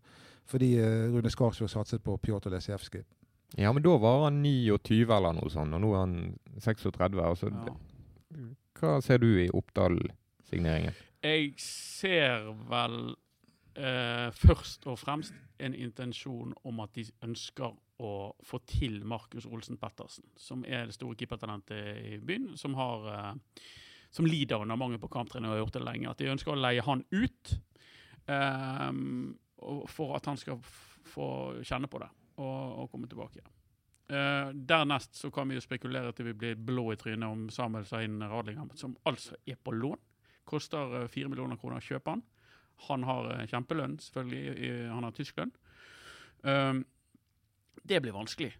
[0.49, 3.04] Fordi eh, Rune Skarsfjord satset på Pjotr Lesijevskij.
[3.58, 6.15] Ja, men da var han 29 eller noe sånt, og nå er han
[6.60, 7.21] 36.
[7.21, 7.75] Altså, Ja.
[8.75, 10.95] Hva ser du i Oppdal-signeringen?
[11.23, 13.15] Jeg ser vel
[13.79, 17.71] eh, først og fremst en intensjon om at de ønsker
[18.03, 18.12] å
[18.43, 23.63] få til Markus Olsen Pettersen, som er det store keepertalentet i byen, som, har, eh,
[24.12, 26.12] som lider under mangel på kamptrening og har gjort det lenge.
[26.12, 27.55] At de ønsker å leie han ut
[28.27, 28.91] eh,
[29.95, 30.60] for at han skal
[31.15, 31.31] få
[31.63, 33.52] kjenne på det og, og komme tilbake igjen.
[34.06, 37.88] Eh, dernest så kan vi jo spekulere til vi blir blå i trynet om Samuel
[37.89, 39.98] Sahin Radlinger, som altså er på lån.
[40.45, 42.21] Koster eh, fire millioner kroner å kjøpe han.
[42.89, 44.67] Han har eh, kjempelønn, selvfølgelig.
[44.91, 45.56] Han har tysk lønn.
[46.45, 46.84] Um,
[47.82, 48.52] det blir vanskelig.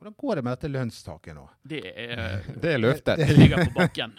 [0.00, 1.42] Hvordan går det med dette lønnstaket nå?
[1.72, 3.18] Det er Det er løftet.
[3.20, 4.14] Det ligger på bakken.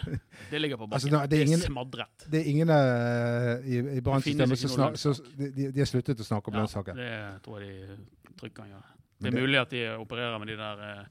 [0.51, 1.15] Det ligger på bakken.
[1.15, 2.25] Altså, det er ingen- smadret.
[2.27, 6.59] Det er ingen uh, i, i Brann-systemet som de, de har sluttet å snakke om
[6.59, 6.99] Ja, lønnstaket.
[6.99, 7.15] det
[7.47, 7.95] tror jeg de
[8.39, 8.83] trygt kan gjøre.
[9.21, 11.05] Det er det- mulig at de opererer med de der eh,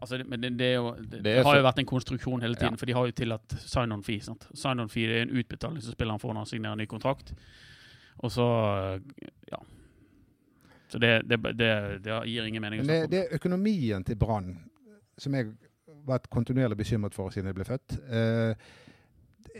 [0.00, 2.76] Altså, men det, det, jo, det, har så- jo vært en konstruksjon hele tiden, Ja.
[2.76, 4.20] for de har jo tillatt sign-on fee.
[4.20, 4.46] sant?
[4.54, 7.32] Sign-on fee det er en utbetaling som spilleren får når han signerer en ny kontrakt.
[8.22, 8.46] Og så
[8.94, 9.00] eh,
[9.50, 9.58] Ja.
[10.88, 12.78] Så det, det, det, det gir ingen mening.
[12.80, 14.54] Men det, det er økonomien til Brann
[15.18, 17.98] som jeg har vært kontinuerlig bekymret for siden jeg ble født.
[18.08, 18.54] Eh,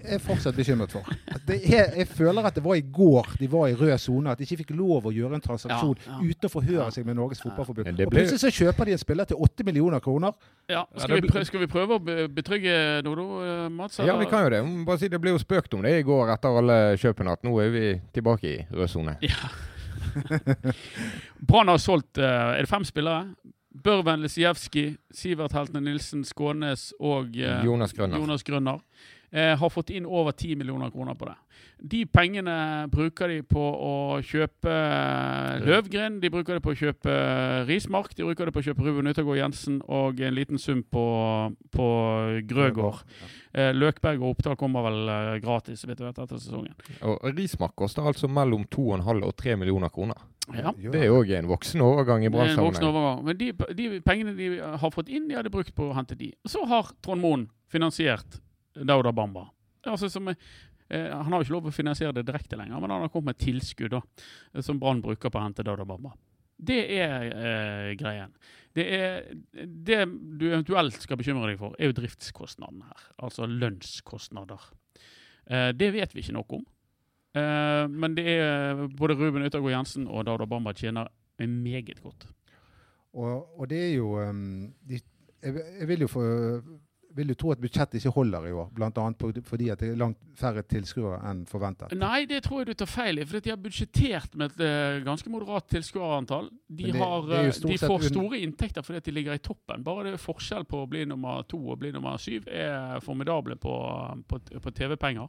[0.05, 1.07] er fortsatt bekymret for.
[1.49, 4.39] Det er, jeg føler at det var i går de var i rød sone, at
[4.39, 6.19] de ikke fikk lov å gjøre en transaksjon Ja, ja.
[6.31, 6.91] uten å forhøre Ja.
[6.95, 7.91] seg med Norges Fotballforbund.
[7.97, 8.07] Ble...
[8.07, 10.33] Og plutselig så kjøper de en spiller til 8 millioner kroner.
[10.69, 13.29] Ja, Ja, skal, det vi prøve, skal vi prøve å betrygge Nodo,
[13.71, 13.99] Mats?
[13.99, 14.13] Eller?
[14.13, 14.63] Ja, vi kan jo det.
[14.87, 17.57] Bare si Det ble jo spøkt om det i går etter alle kjøpene, at nå
[17.65, 19.17] er vi tilbake i rød sone.
[19.25, 19.49] Ja.
[21.41, 22.25] Brann har solgt eh,
[22.57, 23.35] Er det fem spillere?
[23.79, 28.19] Børven Lisijevskij, Sivert Heltene Nilsen, Skånes og eh, Jonas Grønner.
[28.19, 28.81] Jonas Grønner.
[29.31, 31.35] Eh, har fått inn over 10 millioner kroner på det.
[31.79, 37.13] De pengene bruker de på å kjøpe eh, Løvgren, de bruker det på å kjøpe
[37.13, 40.81] eh, Rismark, de bruker det på å kjøpe Ruben Utagård Jensen og en liten sum
[40.81, 41.05] på,
[41.77, 41.91] på
[42.49, 43.05] Grøgaard.
[43.53, 46.73] Eh, Løkberg og Oppdal kommer vel eh, gratis vet du, etter sesongen.
[47.05, 50.25] Og Rismark koster altså mellom 2,5 og 3 millioner kroner.
[50.57, 50.73] Ja.
[50.73, 53.25] Det er òg en voksen overgang i Brann-sammenheng.
[53.29, 56.33] Men de, de pengene de har fått inn, de hadde brukt på å hente de.
[56.49, 58.41] Så har Trond Moen finansiert
[58.85, 59.49] Dauda Bamba.
[59.89, 60.37] Altså som, eh,
[61.11, 63.43] han har jo ikke lov å finansiere det direkte lenger, men han har kommet med
[63.43, 64.03] tilskudd da,
[64.55, 66.15] eh, som Brann bruker på å hente Dauda Bamba.
[66.59, 68.33] Det er eh, greien.
[68.75, 70.01] Det, er, det
[70.39, 73.05] du eventuelt skal bekymre deg for, er jo driftskostnadene her.
[73.27, 74.67] Altså lønnskostnader.
[75.47, 76.67] Eh, det vet vi ikke noe om.
[77.39, 82.27] Eh, men det er både Ruben Yttergård Jensen og Dauda Bamba tjener meget godt.
[83.15, 84.99] Og, og det er jo um, de,
[85.43, 86.25] jeg, jeg vil jo få
[87.19, 89.07] vil jo tro at budsjettet ikke holder i år, bl.a.
[89.47, 91.95] fordi at det er langt færre tilskuere enn forventet.
[91.99, 93.27] Nei, det tror jeg du tar feil i.
[93.29, 96.51] For de har budsjettert med et eh, ganske moderat tilskuerantall.
[96.69, 99.85] De, eh, de får store inntekter fordi at de ligger i toppen.
[99.87, 103.59] Bare det er forskjell på å bli nummer to og bli nummer syv er formidable
[103.61, 103.75] på,
[104.29, 105.29] på, på TV-penger.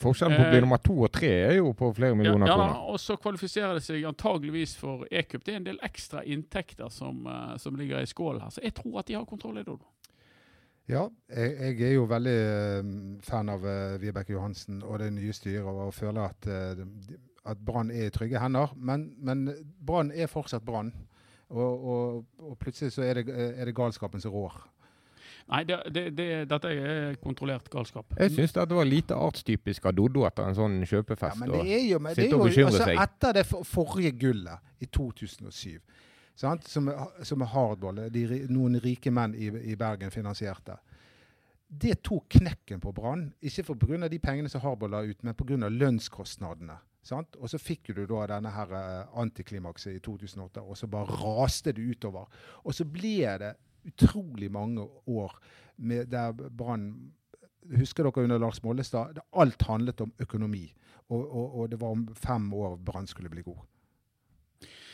[0.00, 2.54] Forskjellen på å bli Eh, nummer to og tre er jo på flere millioner ja,
[2.54, 2.92] ja, kroner.
[2.94, 5.44] og så kvalifiserer det seg antageligvis for e-cup.
[5.44, 7.26] Det er en del ekstra inntekter som,
[7.60, 8.54] som ligger i skålen her.
[8.54, 9.76] Så jeg tror at de har kontroll i det.
[10.92, 12.90] Ja, jeg, jeg er jo veldig eh,
[13.24, 16.82] fan av uh, Vibeke Johansen og det nye styret og føler at, eh,
[17.48, 18.74] at Brann er i trygge hender.
[18.76, 19.48] Men, men
[19.86, 20.92] Brann er fortsatt Brann.
[21.52, 24.54] Og, og, og plutselig så er det, er det galskapen som rår.
[25.50, 28.14] Nei, det, det, det, dette er kontrollert galskap.
[28.18, 31.40] Jeg syns det var lite artstypisk av Doddo etter en sånn Ja, kjøpefest.
[31.40, 32.88] men og- det er jo, men det er jo altså.
[33.02, 36.01] Etter det forrige gullet i 2007, sant?
[36.42, 36.88] Som,
[37.22, 40.78] som er hardball, de, noen rike menn i, i Bergen finansierte,
[41.72, 43.30] det tok knekken på Brann.
[43.40, 44.08] Ikke pga.
[44.08, 45.68] de pengene som hardball la ut, men pga.
[45.68, 46.76] lønnskostnadene.
[47.02, 47.36] Sant?
[47.40, 51.72] Og så fikk du da denne her eh, antiklimakset i 2008, og så bare raste
[51.74, 52.28] det utover.
[52.62, 53.54] Og så ble det
[53.88, 55.34] utrolig mange år
[55.76, 56.92] med der Brann
[57.62, 59.20] Husker dere under Lars Mollestad?
[59.38, 60.64] Alt handlet om økonomi.
[61.14, 63.60] Og, og, og det var om fem år Brann skulle bli god.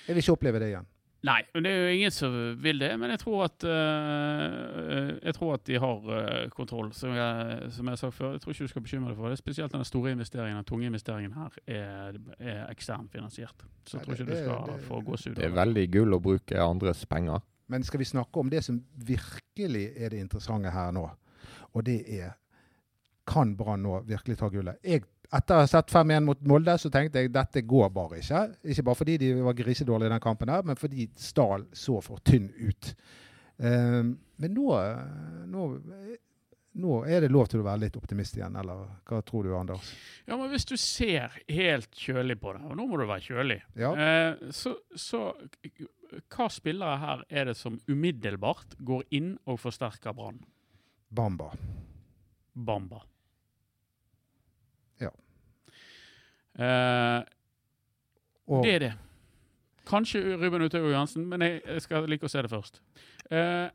[0.05, 0.89] Jeg vil ikke oppleve det igjen.
[1.27, 2.93] Nei, men det er jo ingen som vil det.
[3.01, 7.89] Men jeg tror at, uh, jeg tror at de har uh, kontroll, som jeg, som
[7.89, 8.37] jeg har sagt før.
[8.37, 9.41] Jeg tror ikke du skal bekymre deg for det.
[9.41, 13.67] Spesielt den store investeringen, den tunge investeringen her, er, er eksternt finansiert.
[13.85, 15.35] Så jeg tror ikke det- du skal det- få gåsehud.
[15.41, 17.43] Det er veldig gull å bruke andres penger.
[17.69, 21.11] Men skal vi snakke om det som virkelig er det interessante her nå?
[21.75, 22.37] Og det er
[23.27, 24.79] Kan Brann nå virkelig ta gullet?
[24.83, 25.03] Jeg,
[25.35, 28.45] etter å ha sett 5-1 mot Molde, så tenkte jeg dette går bare ikke.
[28.73, 32.23] Ikke bare fordi de var grisedårlige i den kampen, her, men fordi Stahl så for
[32.25, 32.95] tynn ut.
[33.59, 34.71] Ehm, men nå,
[35.51, 35.67] nå,
[36.79, 39.93] nå er det lov til å være litt optimist igjen, eller hva tror du, Anders?
[40.25, 43.61] Ja, men hvis du ser helt kjølig på det, og nå må du være kjølig,
[43.77, 43.93] Ja.
[43.93, 45.23] uh, så, så
[46.33, 50.41] hva spillere her er det som umiddelbart går inn og forsterker Brann?
[51.12, 51.51] Bamba.
[52.55, 53.03] Bamba.
[55.03, 55.11] Ja.
[56.59, 57.23] Eh,
[58.49, 58.92] Og, Det er det.
[59.88, 62.81] Kanskje Ruben Utøyo Johansen, men jeg jeg skal like å se det først.
[63.31, 63.68] Eh,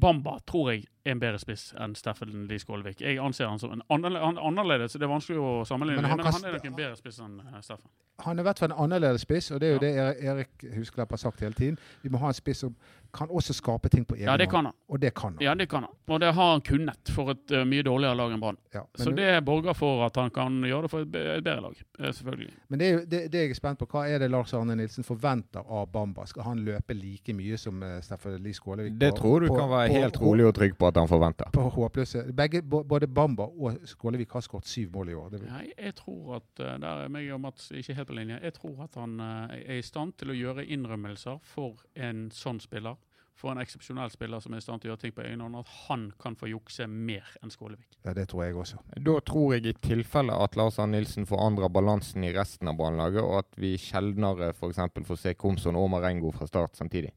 [0.00, 3.00] Bamba tror jeg en bedre spiss enn Steffen Lie Skålevik.
[3.00, 6.18] Jeg anser han som en er annerledes, så det er vanskelig å sammenligne, Men han
[6.18, 7.88] men han er nok en bedre spiss enn eh, Steffen.
[8.20, 9.80] Han er i hvert fall en annerledes spiss, og det er jo Ja.
[10.12, 11.78] det Erik- Erik Husklepp har sagt hele tiden.
[12.02, 12.74] Vi må ha en spiss som
[13.12, 14.50] kan også skape ting på egen Ja, det hånd.
[14.52, 14.74] kan han.
[14.88, 15.38] Og det kan han.
[15.40, 15.90] Ja, det kan han.
[16.06, 18.58] Og det har han kunnet for et uh, mye dårligere lag enn Brann.
[18.74, 21.74] Ja, Så det borger for at han kan gjøre det for et, et bedre lag.
[21.98, 22.52] eh, Selvfølgelig.
[22.68, 24.76] men det, er jo, det, det jeg er spent på, hva er det Lars Arne
[24.76, 26.26] Nilsen forventer av Bamba?
[26.26, 28.98] Skal han løpe like mye som uh, Steffen Lie Skålevik?
[29.00, 31.50] Det tror du på- kan være på- helt rolig og trygg på at han forventer.
[31.54, 35.28] På håpløse Begge, Både Bamba og Skålevik har skåret syv mål i år.
[35.34, 38.40] Det, Nei, jeg tror at eh, Der er meg og Mats ikke helt på linje.
[38.42, 42.60] Jeg tror at han eh, er i stand til å gjøre innrømmelser for en sånn
[42.62, 42.98] spiller.
[43.40, 45.54] for en eksepsjonell spiller som er i stand til å gjøre ting på egen hånd,
[45.56, 47.96] at han kan få jukse mer enn Skålevik.
[48.04, 48.82] Ja, det tror jeg også.
[49.00, 53.24] Da tror jeg i tilfelle at Lars Arne Nilsen forandrer balansen i resten av Brannlaget,
[53.24, 54.82] og at vi sjeldnere f.eks.
[55.08, 57.14] får se Komson og Marengo fra start samtidig.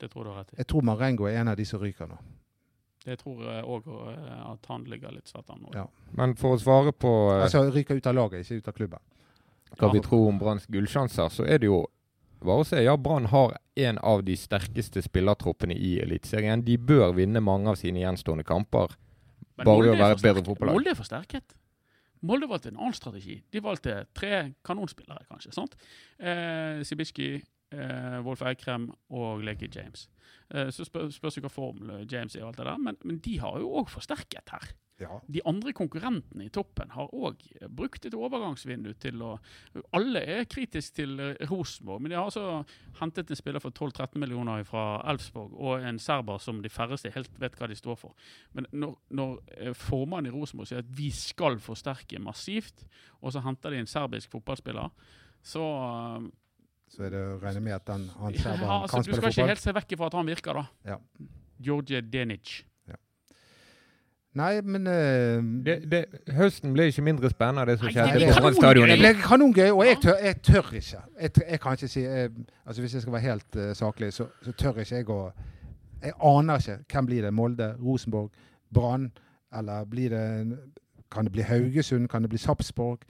[0.00, 0.56] Det tror du har rett i.
[0.58, 2.18] Jeg tror Marengo er en av de som ryker nå.
[3.08, 3.86] Det tror jeg òg
[4.52, 5.72] at han ligger litt svett an nå.
[5.76, 5.86] Ja.
[6.18, 9.00] Men for å svare på eh, Altså ryker ut av laget, ikke ut av klubben.
[9.78, 11.82] hva vi tror om Branns gullsjanser, så er det jo
[12.44, 12.80] bare å se.
[12.84, 16.62] Ja, Brann har en av de sterkeste spillertroppene i Eliteserien.
[16.66, 18.94] De bør vinne mange av sine gjenstående kamper.
[19.58, 20.76] Men Bare ved å være et bedre fotballag.
[20.78, 21.56] Molde er forsterket.
[22.28, 23.40] Molde valgte en annen strategi.
[23.50, 25.52] De valgte tre kanonspillere, kanskje.
[25.54, 25.74] sant?
[26.18, 27.36] Eh, Sibiski,
[27.72, 30.08] eh, Wolf Eikrem og Leke James.
[30.54, 33.38] Eh, så spør, spørs hva form James er, og alt det der, men, men de
[33.42, 34.70] har jo òg forsterket her.
[34.98, 35.20] Ja.
[35.30, 39.36] De andre konkurrentene i toppen har òg brukt et overgangsvindu til å
[39.94, 42.64] Alle er kritiske til Rosenborg, men de har altså
[42.98, 47.30] hentet en spiller for 12-13 millioner fra Elfsborg og en serber som de færreste helt
[47.38, 48.16] vet hva de står for.
[48.58, 52.82] Men når, når eh, formannen i Rosenborg sier at vi skal forsterke massivt,
[53.22, 54.90] og så henter de en serbisk fotballspiller,
[55.46, 55.64] så
[56.88, 59.50] Så er det å regne med at den, han ja, altså, kan Du skal ikke
[59.52, 60.94] helt se vekk fra at han virker, da.
[60.94, 60.98] Ja.
[61.58, 62.62] Georgie Denic.
[64.38, 66.04] Nei, men uh, Det, det,
[66.36, 68.90] høsten ble ikke mindre spennende av det som skjedde på Brann stadion.
[68.90, 71.00] Det ble kanongøy, og jeg tør, jeg tør ikke.
[71.20, 72.34] Jeg, tør, jeg kan ikke si jeg,
[72.66, 75.20] altså Hvis jeg skal være helt uh, saklig, så, så tør ikke jeg å
[76.02, 76.76] Jeg aner ikke.
[76.92, 77.32] Hvem blir det?
[77.34, 77.72] Molde?
[77.82, 78.30] Rosenborg?
[78.74, 79.10] Brann?
[79.58, 80.58] Eller blir det
[81.10, 82.08] Kan det bli Haugesund?
[82.08, 83.00] Kan det bli Sarpsborg?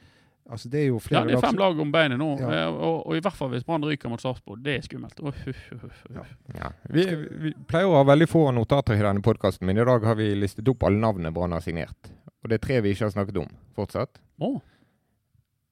[0.48, 2.50] Altså, det er jo flere Ja, det er fem lag om beinet nå, Ja.
[2.62, 4.62] eh, og, og i hvert fall hvis Brann ryker mot Sarpsborg.
[4.64, 5.20] Det er skummelt.
[5.20, 6.14] Oh, uh, uh, uh.
[6.14, 6.24] Ja.
[6.56, 6.70] Ja.
[6.88, 7.04] Vi,
[7.44, 10.30] vi pleier å ha veldig få notater i denne podkasten, men i dag har vi
[10.38, 12.10] listet opp alle navnene Brann har signert.
[12.42, 14.22] Og det er tre vi ikke har snakket om fortsatt.
[14.40, 14.56] Oh.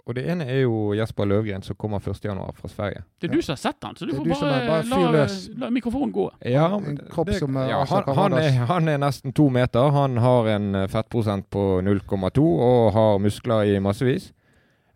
[0.07, 2.39] Og det ene er jo Jesper Løvgren, som kommer 1.1.
[2.55, 3.01] fra Sverige.
[3.19, 5.25] det er du som har sett han, så du får du bare, bare la,
[5.65, 6.31] la mikrofonen gå.
[6.47, 9.91] Ja, det- som, eh, ja, altså, han, han, er, han er nesten to meter.
[9.91, 14.33] Han har en eh, fettprosent på 0,2 og har muskler i massevis.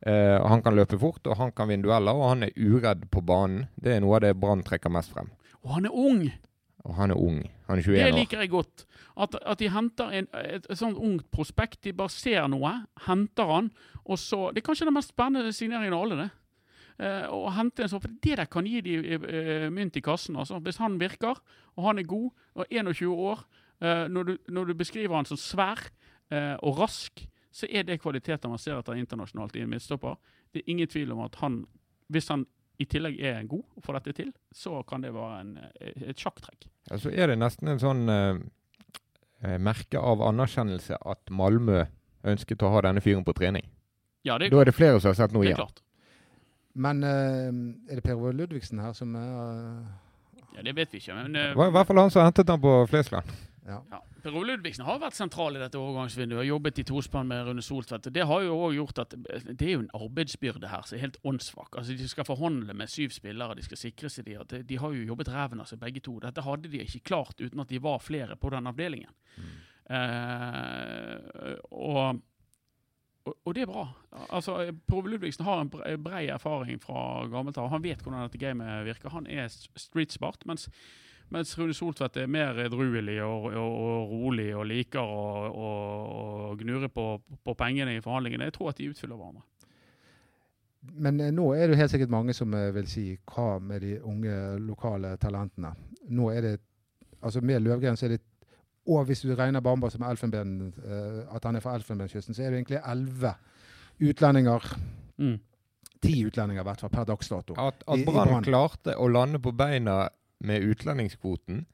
[0.07, 3.21] Eh, han kan løpe fort, og han kan vinne dueller, og han er uredd på
[3.27, 3.67] banen.
[3.77, 5.29] Det er noe av det Brann trekker mest frem.
[5.61, 6.25] Og han er ung!
[6.89, 7.43] Og han er ung.
[7.69, 8.87] Han er 21 Det liker jeg godt.
[9.21, 11.83] At, at de henter en, et, et sånt ungt prospekt.
[11.85, 12.73] De bare ser noe,
[13.05, 13.69] henter han,
[14.07, 16.31] og så Det er kanskje den mest spennende signeringen av alle, det.
[17.01, 20.37] Uh, å hente en sånn, for Det der kan gi de uh, mynt i kassen.
[20.41, 20.61] altså.
[20.65, 21.37] Hvis han virker,
[21.77, 23.45] og han er god, og 21 år
[23.81, 25.79] når, du, når du beskriver han som svær
[26.61, 30.17] og rask, så er det kvaliteter man ser etter internasjonalt i en midtstopper.
[30.53, 31.65] Det er ingen tvil om at han,
[32.09, 32.47] hvis han
[32.81, 36.21] i tillegg er god og får dette til, så kan det være en, eh, et
[36.21, 36.69] sjakktrekk.
[36.91, 38.41] Ja, så er det nesten en sånn eh,
[39.45, 41.85] eh, merke av anerkjennelse at Malmö
[42.25, 43.67] ønsket å ha denne fyren på trening.
[44.25, 45.83] Ja, det er, Da er det flere som har sett noe det i klart.
[46.75, 47.51] Men eh,
[47.91, 49.85] er det Per Ove Ludvigsen her som er uh...
[50.57, 51.15] Ja, Det vet vi ikke.
[51.15, 53.33] Men uh, Det var i hvert fall han som hentet han på Flesland.
[53.67, 53.83] Ja.
[53.91, 53.99] ja.
[54.25, 56.39] Per Ole Ludvigsen har vært sentral i dette overgangsvinduet.
[56.41, 58.07] Har jobbet i tospann med Rune Soltvedt.
[58.09, 59.17] og Det har jo også gjort at
[59.59, 61.77] det er jo en arbeidsbyrde her som er helt åndssvak.
[61.77, 64.39] Altså, de skal forhandle med syv spillere, de skal sikre seg de.
[64.41, 66.19] at de- har jo jobbet ræven av seg begge to.
[66.21, 69.13] Dette hadde de ikke klart uten at de var flere på den avdelingen.
[69.91, 72.21] Eh, og,
[73.27, 73.85] og, og det er bra.
[74.31, 74.57] Altså,
[74.89, 77.69] Per Ove Ludvigsen har en bred brei erfaring fra gammelt av.
[77.75, 79.13] Han vet hvordan dette gamet virker.
[79.15, 80.47] Han er street smart.
[80.47, 80.69] mens
[81.31, 85.71] mens Rune Soltvedt er mer edruelig og, og, og rolig og liker å,
[86.61, 87.07] gnure på,
[87.45, 88.49] på pengene i forhandlingene.
[88.49, 89.47] Jeg tror at de utfyller hverandre.
[90.81, 93.99] Men eh, nå er det helt sikkert mange som eh, vil si hva med de
[94.01, 95.75] unge lokale talentene.
[96.11, 96.57] Nå er det
[97.21, 98.23] Altså med Løvgren så er det
[98.89, 102.51] Og hvis du regner Bamba som elfenben, eh, at han er fra Elfenbenskysten, så er
[102.51, 103.35] det egentlig elleve
[104.01, 104.65] utlendinger.
[105.21, 105.37] Mm.
[106.01, 107.55] Ti utlendinger i hvert fall per dags dato.
[107.61, 108.41] At, at Brann.
[108.43, 110.07] klarte å lande på beina
[110.41, 111.65] med utlendingskvoten,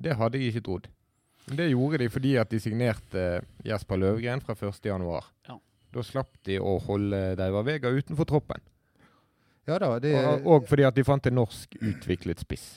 [0.00, 0.88] det hadde jeg ikke trodd.
[1.48, 3.24] Men det gjorde de fordi at de signerte
[3.66, 5.30] Jesper Løvgren fra 1.1.
[5.48, 5.56] Ja.
[5.90, 8.62] Da slapp de å holde Deiva Vega utenfor troppen.
[9.68, 12.68] Ja da, det, Og, og fordi at de fant en norsk utviklet spiss.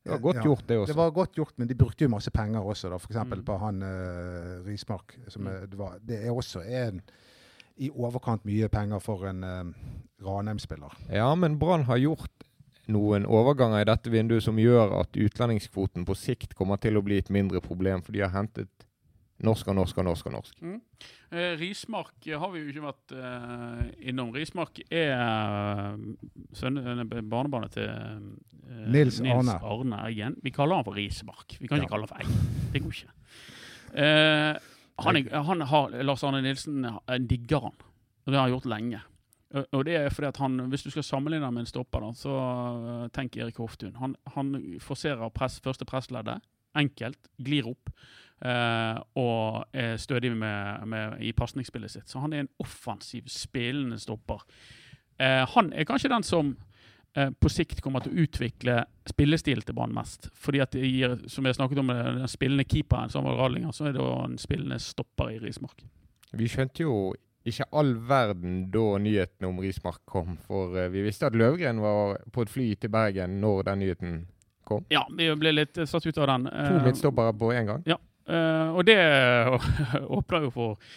[0.00, 0.44] Det var godt Ja.
[0.48, 0.92] gjort, det også.
[0.92, 2.96] Det var godt gjort, men de brukte jo masse penger også, da.
[2.96, 3.16] F.eks.
[3.16, 3.42] Mm.
[3.44, 5.18] på han uh, Rismark.
[5.28, 7.02] Som er, det, var, det er også en
[7.76, 9.74] i overkant mye penger for en uh,
[10.24, 10.96] Ranheim-spiller.
[11.12, 12.46] Ja, men Brann har gjort
[12.90, 17.18] noen overganger i dette vinduet som gjør at utlendingskvoten på sikt kommer til å bli
[17.22, 18.68] et mindre problem, for de har hentet
[19.40, 20.26] norsk og norsk og norsk.
[20.26, 20.56] og norsk.
[21.32, 24.34] Eh, Rismark eh, har vi jo ikke vært eh, innom.
[24.36, 25.96] Rismark er
[26.58, 29.56] sønne, eh, barnebarnet til eh, Nils Arne.
[29.64, 30.36] Arne Eggen.
[30.44, 31.56] Vi kaller han for Rismark.
[31.60, 31.94] Vi kan ikke Ja.
[31.94, 32.72] kalle han for Egg.
[32.74, 33.14] Det går ikke.
[33.94, 34.58] Eh,
[35.00, 35.16] han,
[35.48, 36.84] han har, Lars Arne Nilsen
[37.26, 37.78] digger han.
[38.26, 39.00] Det har han gjort lenge.
[39.54, 42.34] Og- det er fordi at han, Hvis du skal sammenligne med en stopper, da, så
[43.04, 43.96] eh, tenk Erik Hoftun.
[43.98, 46.40] Han, han forserer press, første pressleddet.
[46.76, 47.18] Enkelt.
[47.42, 47.90] Glir opp.
[48.42, 52.08] eh, og er stødig med, med, i pasningsspillet sitt.
[52.08, 54.40] Så han er en offensiv, spillende stopper.
[55.18, 56.56] Eh, han er kanskje den som
[57.16, 60.30] eh, på sikt kommer til å utvikle spillestilen til Brann mest.
[60.32, 63.90] Fordi at det gir, som jeg snakket om, med den spillende keeperen, Samuel Radlinger, så
[63.90, 65.82] er det en spillende stopper i Rismark.
[66.32, 67.12] Vi skjønte jo
[67.48, 70.36] ikke all verden da nyheten om Rismark kom.
[70.48, 74.18] For eh, vi visste at Løvgren var på et fly til Bergen når den nyheten
[74.68, 74.84] kom.
[74.92, 76.48] Ja, vi ble litt eh, satt ut av den.
[76.50, 77.86] To Eh, midtstoppere på én gang.
[77.88, 77.96] Ja,
[78.76, 78.98] og det
[80.18, 80.92] åpner jo for,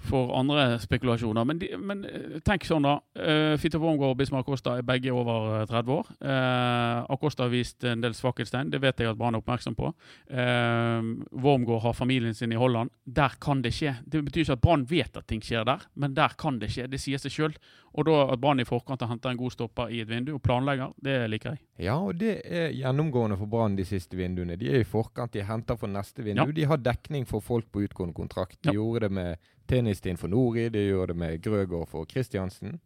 [0.00, 1.44] for andre spekulasjoner.
[1.44, 2.96] Men, de, men eh, tenk sånn, da.
[3.20, 6.08] Uh, Fito Wormgård og Bismar Acosta er begge over eh, 30 år.
[6.24, 8.70] Uh, Acosta har vist en del svakhetstegn.
[8.72, 9.92] Det vet jeg at Brann er oppmerksom på.
[10.32, 11.10] Uh,
[11.44, 12.90] Wormgård har familien sin i Holland.
[13.04, 13.96] Der kan det skje.
[14.06, 16.88] Det betyr ikke at Brann vet at ting skjer der, men der kan det skje.
[16.90, 17.60] Det sier seg sjøl.
[17.98, 20.42] Og da at Brann i forkant har henta en god stopper i et vindu og
[20.46, 21.62] planlegger, det liker jeg.
[21.88, 24.54] Ja, og det er gjennomgående for Brann de siste vinduene.
[24.60, 26.44] De er i forkant, de henter for neste vindu.
[26.44, 26.54] Ja.
[26.60, 28.60] De har dekning for folk på utgående kontrakt.
[28.62, 28.76] De Ja.
[28.78, 29.38] gjorde det med
[29.70, 32.80] Tennistin for Nori, de gjør det med Grøgaard for Kristiansen.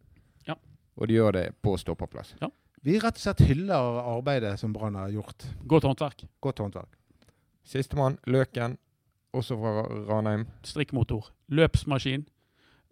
[0.45, 0.53] Ja.
[0.95, 2.35] Og de gjør det på stopperplass.
[2.85, 5.47] Vi rett og slett hyller arbeidet som Brann har gjort.
[5.65, 6.27] Godt håndverk.
[6.45, 6.99] Godt håndverk.
[7.65, 8.77] Sistemann, Løken,
[9.33, 10.45] også fra Ranheim.
[10.63, 11.31] strikkmotor.
[11.49, 12.27] Løpsmaskin.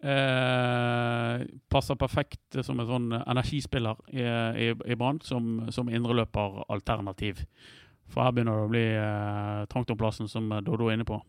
[0.02, 4.26] Eh, passer perfekt som en sånn energispiller i,
[4.66, 7.44] i, i Brann, som, som indreløperalternativ.
[8.10, 11.22] For her begynner det å bli eh, trangt om plassen, som Dodo er inne på.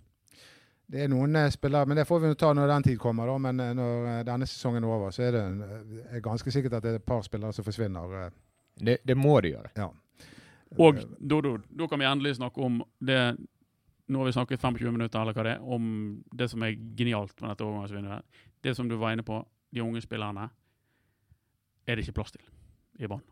[0.85, 3.27] Det er noen eh, spillere, men det får vi ta når den tid kommer.
[3.27, 5.43] da, Men eh, når eh, denne sesongen er over, så er det
[6.11, 8.31] er ganske sikkert at det er et par spillere som forsvinner.
[8.75, 9.71] Det, det må de gjøre.
[9.79, 9.89] Ja.
[10.81, 13.19] Og Dodo, da kan vi endelig snakke om det
[14.05, 15.85] Nå har vi snakket 25 minutter eller hva det er, om
[16.29, 18.43] det som er genialt med dette overgangsvinduet.
[18.61, 19.39] Det som du var inne på,
[19.73, 20.43] de unge spillerne,
[21.87, 22.43] er det ikke plass til
[23.01, 23.23] i Brann.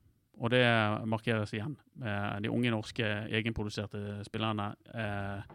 [0.42, 0.64] Og det
[1.06, 1.76] markeres igjen.
[2.42, 5.54] De unge norske egenproduserte spillerne eh,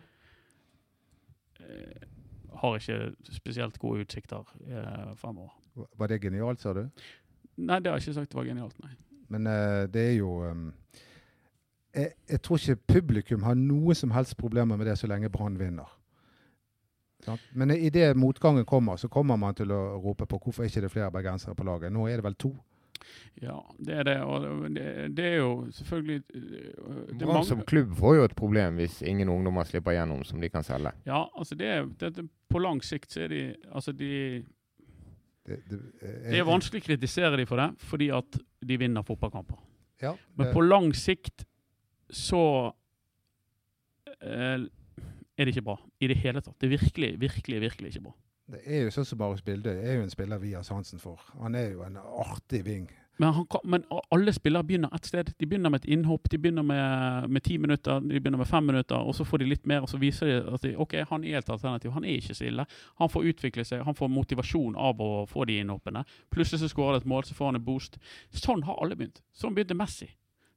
[2.58, 5.54] har ikke spesielt gode utsikter eh, fremover.
[5.98, 6.88] Var det genialt, sa du?
[7.58, 8.94] Nei, det har jeg ikke sagt var genialt, nei.
[9.28, 10.70] Men eh, det er jo um,
[11.94, 15.58] jeg, jeg tror ikke publikum har noe som helst problemer med det så lenge Brann
[15.60, 15.90] vinner.
[17.24, 17.42] Sant?
[17.52, 20.94] Men idet motgangen kommer, så kommer man til å rope på hvorfor ikke det er
[20.94, 21.92] flere bergensere på laget.
[21.92, 22.52] Nå er det vel to.
[23.42, 24.16] Ja, det er det.
[24.24, 28.76] Og det, det er jo selvfølgelig eh, det Brann som klubb får jo et problem
[28.80, 30.92] hvis ingen ungdommer slipper gjennom som de kan selge.
[31.06, 34.44] Ja, altså det, er- det, På lang sikt så er de Altså de
[35.46, 39.56] Det, det, Det er vanskelig å kritisere dem for det, fordi at de vinner fotballkamper.
[40.02, 41.46] Ja, Men på lang sikt
[42.10, 42.72] så
[44.22, 44.66] eh,
[45.38, 46.56] er det ikke bra i det hele tatt.
[46.60, 48.14] Det er virkelig, virkelig, virkelig ikke bra.
[48.48, 51.20] Det er jo sånn som Marius Bilde er jo en spiller vi har sansen for.
[51.42, 52.86] Han er jo en artig ving.
[53.18, 53.82] Men, han kan, men
[54.14, 55.32] alle spillere begynner ett sted.
[55.38, 58.64] De begynner med et innhopp, de begynner med, med ti minutter, de begynner med fem
[58.66, 61.26] minutter, og så får de litt mer, og så viser de at de, ok, han
[61.26, 61.90] er et alternativ.
[61.96, 62.64] Han er ikke så ille.
[63.02, 66.06] Han får utvikle seg, han får motivasjon av å få de innhoppene.
[66.30, 67.98] Plutselig så skårer det et mål, så får han en boost.
[68.30, 69.20] Sånn har alle begynt.
[69.34, 70.08] Sånn begynte Messi.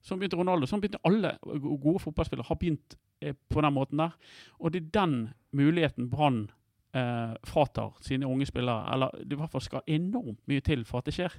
[0.06, 0.70] Sånn begynte Ronaldo.
[0.70, 2.46] Sånn begynte alle gode fotballspillere.
[2.48, 4.14] Har begynt eh, på den måten der.
[4.62, 5.22] Og det er den
[5.58, 6.46] muligheten Brann
[6.94, 8.86] eh, fratar sine unge spillere.
[8.94, 11.36] Eller det i hvert fall skal enormt mye til for at det skjer.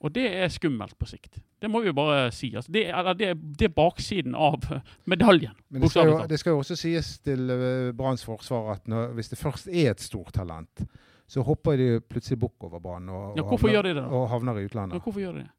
[0.00, 1.40] Og det er skummelt på sikt.
[1.62, 2.52] Det må vi jo bare si.
[2.56, 4.62] Altså, det, er- eller det, det er baksiden av
[5.12, 5.54] medaljen.
[5.70, 9.12] Men det skal, jo, det skal jo også sies til uh, Branns forsvar at når,
[9.18, 10.84] hvis det først er et stort talent,
[11.32, 14.58] så hopper de plutselig bukk over banen og, Ja, og havner, de det og havner
[14.58, 14.98] i utlandet.
[14.98, 15.02] utlandet.
[15.02, 15.50] hvorfor gjør de det?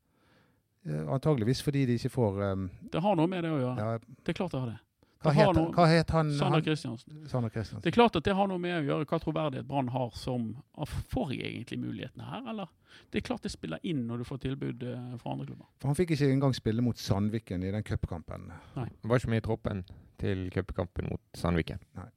[0.85, 3.75] Eh, Antageligvis fordi de ikke får um, Det har noe med det å gjøre.
[3.79, 4.79] ja, Det er klart det har det.
[5.23, 6.31] Hva, Det het, noe- hva het han?
[6.37, 7.23] Sander Kristiansen.
[7.31, 7.81] Sander Kristiansen.
[7.83, 10.49] Det er klart at det har noe med å gjøre hva troverdighet Brann har som
[10.75, 12.71] ah, Får jeg egentlig mulighetene her, eller?
[13.09, 15.65] Det er klart det spiller inn når du får tilbud eh, fra andre klubber.
[15.81, 18.51] For han fikk ikke engang spille mot Sandviken i den cupkampen.
[18.75, 19.85] Var ikke med i troppen
[20.21, 21.81] til cupkampen mot Sandviken.
[21.97, 22.09] Nei.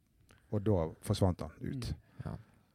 [0.52, 1.94] Og da forsvant han ut.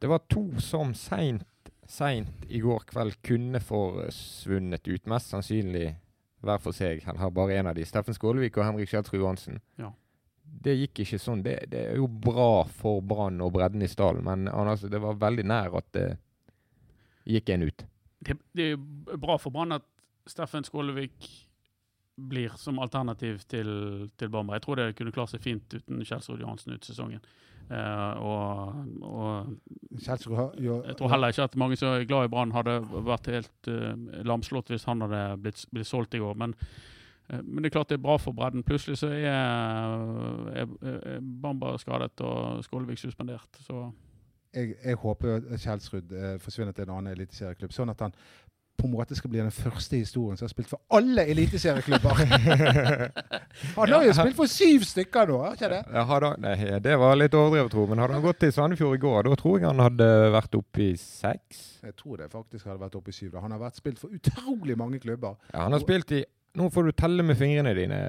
[0.02, 1.46] Det var to som seint,
[1.86, 5.06] seint i går kveld kunne forsvunnet ut.
[5.06, 5.92] Mest sannsynlig
[6.42, 7.04] hver for seg.
[7.06, 7.86] Han har bare én av de.
[7.86, 9.60] Steffen Skålevik og Henrik Kjeldsrud Johansen.
[9.78, 9.92] Ja.
[10.52, 11.44] Det gikk ikke sånn.
[11.46, 15.20] Det, det er jo bra for Brann og bredden i stallen, men altså, det var
[15.22, 16.08] veldig nær at det
[17.30, 17.86] gikk en ut.
[18.22, 19.88] Det, det er bra for Brann at
[20.30, 21.30] Steffen Skålevik
[22.22, 24.58] blir som alternativ til, til Bamba.
[24.58, 27.24] Jeg tror det kunne klart seg fint uten Kjelsrud Johansen ut sesongen.
[27.72, 32.32] Uh, og, og Kjelsrud jo jeg tror heller ikke at mange som er glad i
[32.34, 33.94] Brann, hadde vært helt uh,
[34.28, 36.38] lamslått hvis han hadde blitt, blitt solgt i går.
[36.42, 36.58] Men,
[37.44, 38.64] men det er klart det er bra for bredden.
[38.68, 39.26] Plutselig så er,
[40.62, 43.62] er, er Bamba skadet og Skålevik suspendert.
[43.64, 43.86] Så
[44.54, 48.16] jeg, jeg håper at Kjelsrud eh, forsvinner til en annen eliteserieklubb, sånn at han
[48.82, 52.22] på en måte skal bli den første i historien som har spilt for alle eliteserieklubber.
[53.78, 55.82] Han har jo spilt for syv stykker nå, har ikke det?
[55.94, 57.86] Ja, hadde, nei, det var litt overdrevet, tro.
[57.92, 60.86] Men hadde han gått til Sandefjord i går, da tror jeg han hadde vært oppe
[60.88, 61.62] i seks.
[61.86, 63.36] Jeg tror det faktisk hadde vært oppe i syv.
[63.36, 63.44] da.
[63.46, 65.38] Han har vært spilt for utrolig mange klubber.
[65.52, 66.24] Ja, han har spilt i
[66.60, 68.00] Nå får du telle med fingrene dine.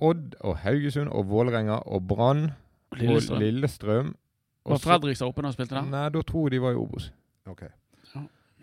[0.00, 2.46] Odd og Haugesund og Vålerenga og Brann
[2.96, 4.14] og Lillestrøm.
[4.64, 5.84] Og Var Fredrikstad oppe da han spilte der?
[5.90, 7.10] Nei, da tror jeg de var i Obos.
[7.48, 7.68] Okay.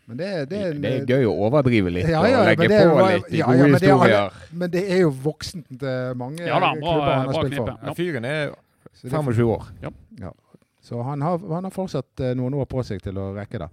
[0.08, 2.68] Men det, det, Det, er en- er gøy å overdrive litt Ja, ja, og legge
[2.72, 4.38] det på jo- litt i ja, gode ja, men det er.
[4.62, 7.74] Men det er jo voksent til mange Ja da, bra- klubber han har spilt for.
[7.84, 8.54] Ja, fyren er
[8.94, 9.66] Så, det, 25 år.
[10.82, 13.68] så han, har, han har fortsatt eh, noen år på seg til å rekke det.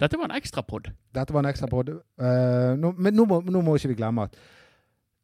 [0.00, 0.90] Dette var en ekstrapod.
[1.14, 1.88] Dette var en ekstra podd.
[1.88, 4.36] Eh, nå, men nå må, nå må ikke vi glemme at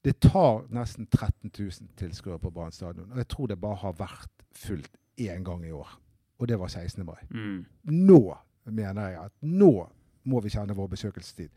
[0.02, 3.10] det tar nesten 13 000 tilskuere på Brann stadion.
[3.12, 5.92] Og jeg tror det bare har vært fullt én gang i år.
[6.40, 7.04] Og det var 16.
[7.06, 7.20] mai.
[7.30, 7.60] Mm.
[7.92, 8.22] Nå
[8.64, 9.72] mener jeg at nå
[10.24, 11.48] må vi kjenne vår besøkelsestid.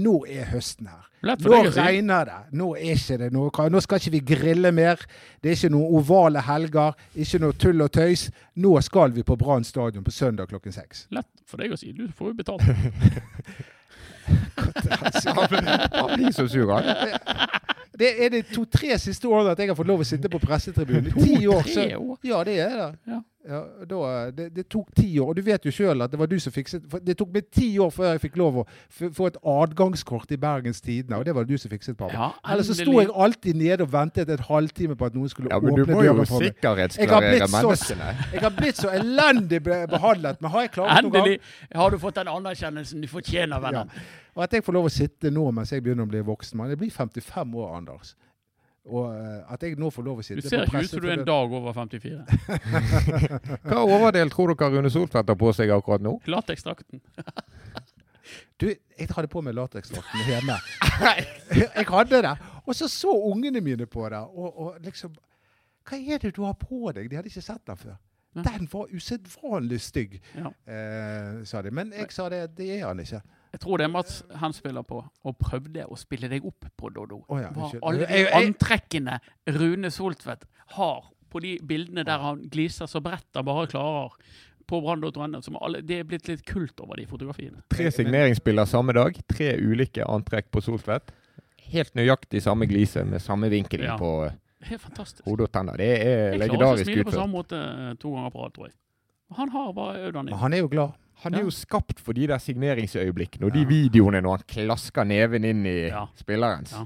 [0.00, 1.04] Nå er høsten her.
[1.44, 2.38] Nå regner det.
[2.56, 5.00] Nå er ikke det noe Nå skal ikke vi grille mer.
[5.42, 6.96] Det er ikke noen ovale helger.
[7.14, 8.30] Ikke noe tull og tøys.
[8.56, 11.06] Nå skal vi på Brann stadion på søndag klokken seks.
[11.14, 11.92] Lett for deg å si.
[11.92, 12.62] Du får jo betalt.
[15.94, 16.84] Han blir- så sur, han.
[17.98, 21.12] Det er de to-tre siste årene at jeg har fått lov å sitte på pressetribunen.
[21.14, 21.68] I ti år.
[21.94, 22.16] År?
[22.26, 22.88] ja, det er det.
[23.06, 23.20] Ja.
[23.44, 25.34] Ja, da, det, det tok ti år.
[25.34, 27.50] Og du vet jo sjøl at det var du som fikset for Det tok meg
[27.52, 31.34] ti år før jeg fikk lov å få et adgangskort i Bergens Tidende, og det
[31.36, 32.14] var det du som fikset, pappa.
[32.16, 35.52] Ja, Ellers så sto jeg alltid nede og ventet et halvtime på at noen skulle
[35.52, 36.48] Ja, men åpne må døren for meg.
[36.48, 38.32] Men du sikkerhetsklarere jo sikkerhetsklarere menneskene.
[38.32, 41.30] Jeg har blitt så elendig behandlet, men har jeg klaget noen gang?
[41.34, 43.92] Endelig har du fått den anerkjennelsen du fortjener, venner.
[43.92, 44.20] Ja.
[44.34, 46.72] Og at jeg får lov å sitte nå mens jeg begynner å bli voksen mann.
[46.72, 48.16] Jeg blir 55 år, Anders.
[48.84, 51.16] Og eh, at jeg nå får lov å Du ser ikke ut som du er
[51.18, 52.24] en dag over 54.
[53.68, 56.18] Hva overdel tror dere Rune Soltvedt har på seg akkurat nå?
[56.28, 57.00] Lateksdrakten.
[58.60, 60.54] Du, jeg hadde på meg lateksdrakten hjemme.
[61.76, 62.30] jeg hadde det.
[62.64, 65.12] Og så så ungene mine på det, og, og liksom
[65.84, 67.10] Hva er det du har på deg?
[67.10, 67.98] De hadde ikke sett den før.
[68.34, 70.50] Den var usedvanlig stygg, Ja.
[70.66, 71.70] eh, sa de.
[71.70, 73.20] Men jeg sa det, det er han ikke.
[73.54, 76.90] Jeg tror det er Mats han spiller på, og prøvde å spille deg opp på
[76.90, 77.20] Doddo.
[77.30, 79.20] Oh, ja, Hva alle de antrekkene
[79.54, 80.42] Rune Soltvedt
[80.74, 84.16] har på de bildene der han gliser så bredt han bare klarer
[84.66, 85.40] på brann.no.
[85.44, 87.62] som alle- Det er blitt litt kult over de fotografiene.
[87.70, 89.14] Tre signeringsbilder samme dag.
[89.28, 91.12] Tre ulike antrekk på Soltvedt.
[91.70, 93.96] Helt nøyaktig samme glise med samme vinkel Ja.
[93.96, 94.32] på
[94.78, 95.24] fantastisk.
[95.24, 95.76] hode og tenner.
[95.76, 98.42] Det er Jeg klarer ikke å legendarisk smile på samme måte eh, to ganger på
[98.44, 98.74] rad, tror jeg.
[99.36, 100.92] Han har bare øvd han Men han er jo glad.
[101.22, 101.44] Han er Ja.
[101.44, 105.86] jo skapt for de der signeringsøyeblikkene og de videoene når han klasker neven inn i
[105.88, 106.06] Ja.
[106.16, 106.72] spillerens.
[106.72, 106.84] Ja.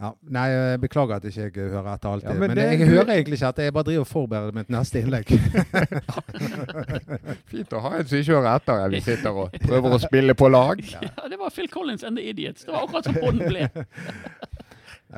[0.00, 2.28] Ja, nei, jeg beklager at ikke jeg hører etter alltid.
[2.28, 3.62] Ja, men men det- jeg hører egentlig ikke etter.
[3.62, 5.26] Jeg bare driver og forbereder mitt neste innlegg.
[7.46, 8.88] Fint å ha en som ikke hører etter.
[8.90, 10.82] Vi sitter og prøver å spille på lag.
[11.04, 12.64] Ja, det var Phil Collins and the Idiots.
[12.64, 13.68] Det var akkurat som podden ble.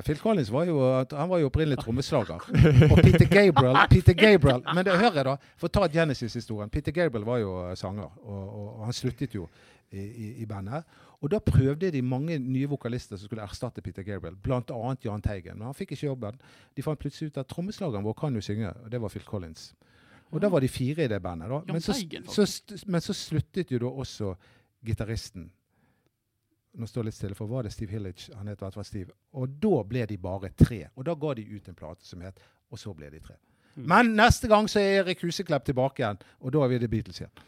[0.05, 0.77] Phil Collins var jo,
[1.17, 2.43] han var jo opprinnelig trommeslager.
[2.91, 6.71] Og Peter Gabriel, Peter Gabriel Men det hører jeg da, for å ta Genesis-historien.
[6.73, 9.47] Peter Gabriel var jo eh, sanger, og, og han sluttet jo
[9.91, 10.85] i, i, i bandet.
[11.25, 14.61] Og da prøvde de mange nye vokalister som skulle erstatte Peter Gabriel, bl.a.
[15.05, 15.57] Jahn Teigen.
[15.57, 16.37] Men han fikk ikke jobben.
[16.77, 19.71] De fant plutselig ut at trommeslageren vår kan jo synge, og det var Phil Collins.
[20.35, 21.49] Og da var de fire i det bandet.
[21.49, 21.63] da.
[21.73, 21.95] Men så,
[22.29, 22.47] så,
[22.87, 24.35] men så sluttet jo da også
[24.85, 25.49] gitaristen.
[26.77, 28.29] Nå står det litt stille, for var det Steve Hillage?
[28.37, 29.15] Han het i hvert fall Steve.
[29.37, 30.83] Og da ble de bare tre.
[30.95, 33.37] Og da ga de ut en plate som het Og så ble de tre.
[33.77, 33.85] Mm.
[33.89, 37.21] Men neste gang så er Erik Huseklepp tilbake igjen, og da er vi The Beatles
[37.21, 37.45] igjen.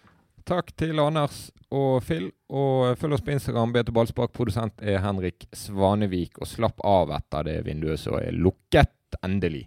[0.48, 2.30] Takk til Anders og Phil.
[2.48, 3.74] Og følg oss på Instagram.
[3.74, 4.32] Bete Ballspark.
[4.32, 6.38] Produsent er Henrik Svanevik.
[6.40, 9.66] Og slapp av etter det vinduet som er lukket endelig.